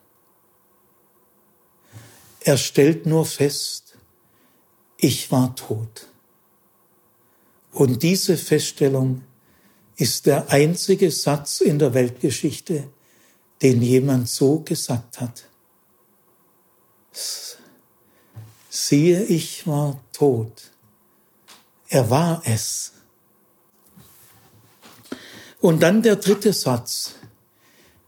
[2.41, 3.97] Er stellt nur fest,
[4.97, 6.07] ich war tot.
[7.71, 9.23] Und diese Feststellung
[9.97, 12.87] ist der einzige Satz in der Weltgeschichte,
[13.61, 15.45] den jemand so gesagt hat.
[18.69, 20.71] Siehe, ich war tot.
[21.89, 22.93] Er war es.
[25.59, 27.15] Und dann der dritte Satz.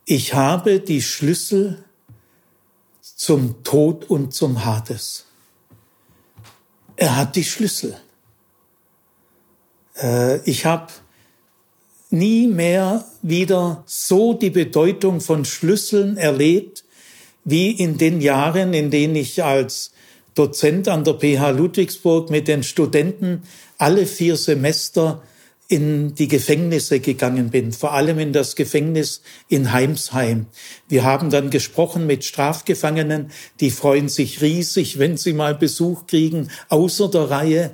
[0.05, 1.83] Ich habe die Schlüssel
[3.01, 5.25] zum Tod und zum Hades.
[6.95, 7.99] Er hat die Schlüssel.
[9.95, 10.91] Äh, ich habe
[12.09, 16.83] nie mehr wieder so die Bedeutung von Schlüsseln erlebt,
[17.43, 19.91] wie in den Jahren, in denen ich als
[20.35, 23.43] Dozent an der PH Ludwigsburg mit den Studenten
[23.77, 25.21] alle vier Semester
[25.69, 30.47] in die Gefängnisse gegangen bin, vor allem in das Gefängnis in Heimsheim.
[30.87, 36.49] Wir haben dann gesprochen mit Strafgefangenen, die freuen sich riesig, wenn sie mal Besuch kriegen,
[36.69, 37.71] außer der Reihe.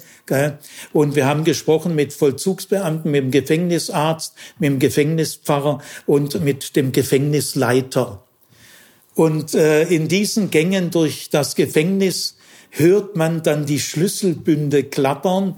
[0.91, 6.91] Und wir haben gesprochen mit Vollzugsbeamten, mit dem Gefängnisarzt, mit dem Gefängnispfarrer und mit dem
[6.91, 8.25] Gefängnisleiter.
[9.13, 12.35] Und äh, in diesen Gängen durch das Gefängnis
[12.71, 15.55] hört man dann die Schlüsselbünde klappern,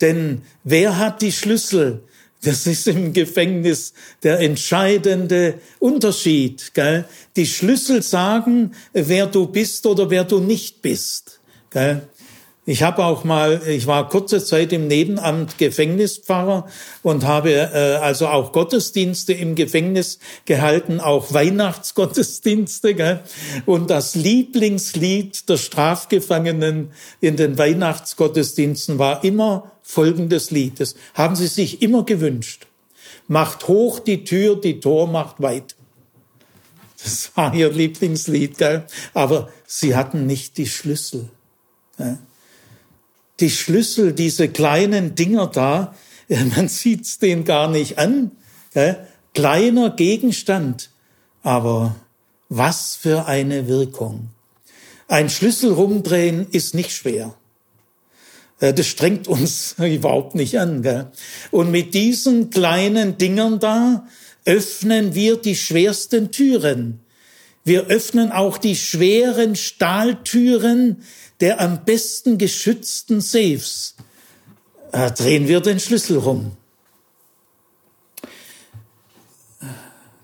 [0.00, 2.02] denn wer hat die Schlüssel?
[2.42, 3.92] Das ist im Gefängnis
[4.22, 6.72] der entscheidende Unterschied.
[6.72, 7.04] Gell?
[7.36, 11.40] Die Schlüssel sagen, wer du bist oder wer du nicht bist.
[11.70, 12.02] Gell?
[12.66, 16.66] Ich habe auch mal, ich war kurze Zeit im Nebenamt Gefängnispfarrer
[17.02, 22.94] und habe äh, also auch Gottesdienste im Gefängnis gehalten, auch Weihnachtsgottesdienste.
[22.94, 23.20] Gell?
[23.66, 30.80] Und das Lieblingslied der Strafgefangenen in den Weihnachtsgottesdiensten war immer folgendes Lied.
[30.80, 32.66] Das haben sie sich immer gewünscht.
[33.28, 35.76] Macht hoch die Tür, die Tor macht weit.
[37.02, 38.84] Das war ihr Lieblingslied, gell?
[39.14, 41.28] aber sie hatten nicht die Schlüssel.
[41.96, 42.18] Gell?
[43.40, 45.94] die Schlüssel, diese kleinen Dinger da,
[46.28, 48.32] man sieht's denen gar nicht an.
[49.34, 50.90] Kleiner Gegenstand,
[51.42, 51.96] aber
[52.48, 54.28] was für eine Wirkung.
[55.08, 57.34] Ein Schlüssel rumdrehen ist nicht schwer.
[58.60, 60.82] Das strengt uns überhaupt nicht an.
[60.82, 61.10] Gell?
[61.50, 64.06] Und mit diesen kleinen Dingern da
[64.44, 67.00] öffnen wir die schwersten Türen.
[67.64, 71.02] Wir öffnen auch die schweren Stahltüren
[71.40, 73.94] der am besten geschützten Safes.
[74.92, 76.52] Da drehen wir den Schlüssel rum.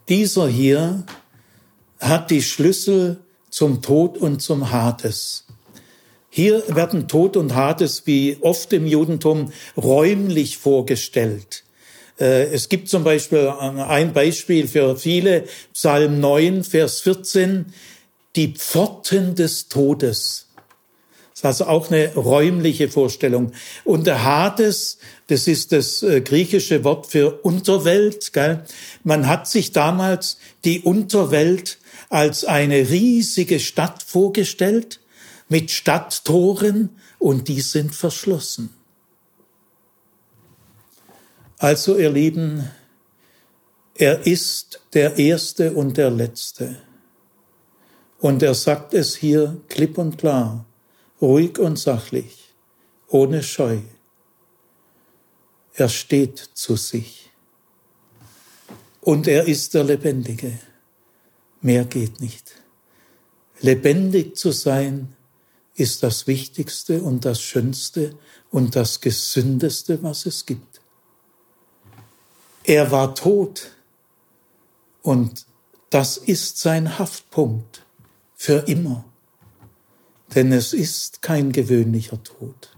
[0.09, 1.05] Dieser hier
[1.99, 3.19] hat die Schlüssel
[3.49, 5.46] zum Tod und zum Hades.
[6.37, 11.65] Hier werden Tod und Hades wie oft im Judentum räumlich vorgestellt.
[12.21, 17.73] Äh, es gibt zum Beispiel ein Beispiel für viele, Psalm 9, Vers 14,
[18.37, 20.49] die Pforten des Todes.
[21.31, 23.53] Das ist also auch eine räumliche Vorstellung.
[23.85, 28.35] Und der Hades, das ist das äh, griechische Wort für Unterwelt.
[28.35, 28.63] Gell?
[29.05, 31.79] Man hat sich damals die Unterwelt
[32.11, 35.01] als eine riesige Stadt vorgestellt,
[35.49, 38.71] mit Stadttoren und die sind verschlossen.
[41.59, 42.69] Also ihr Lieben,
[43.95, 46.83] er ist der Erste und der Letzte.
[48.19, 50.67] Und er sagt es hier klipp und klar,
[51.21, 52.55] ruhig und sachlich,
[53.09, 53.79] ohne Scheu.
[55.75, 57.31] Er steht zu sich.
[59.01, 60.59] Und er ist der Lebendige.
[61.61, 62.53] Mehr geht nicht.
[63.61, 65.16] Lebendig zu sein
[65.77, 68.17] ist das Wichtigste und das Schönste
[68.51, 70.81] und das Gesündeste, was es gibt.
[72.65, 73.71] Er war tot
[75.03, 75.47] und
[75.91, 77.85] das ist sein Haftpunkt
[78.35, 79.05] für immer.
[80.35, 82.77] Denn es ist kein gewöhnlicher Tod.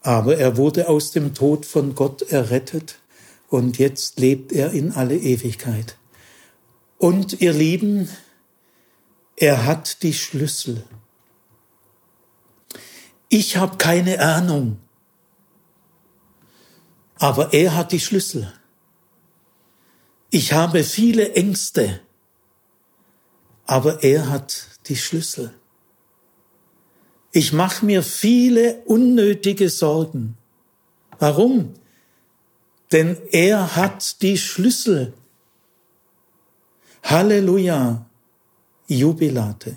[0.00, 3.00] Aber er wurde aus dem Tod von Gott errettet
[3.48, 5.96] und jetzt lebt er in alle Ewigkeit.
[6.98, 8.08] Und ihr Lieben,
[9.36, 10.84] er hat die Schlüssel.
[13.28, 14.78] Ich habe keine Ahnung.
[17.18, 18.52] Aber er hat die Schlüssel.
[20.30, 22.00] Ich habe viele Ängste,
[23.64, 25.54] aber er hat die Schlüssel.
[27.32, 30.36] Ich mache mir viele unnötige Sorgen.
[31.18, 31.74] Warum?
[32.92, 35.14] Denn er hat die Schlüssel.
[37.02, 38.06] Halleluja,
[38.88, 39.76] Jubilate.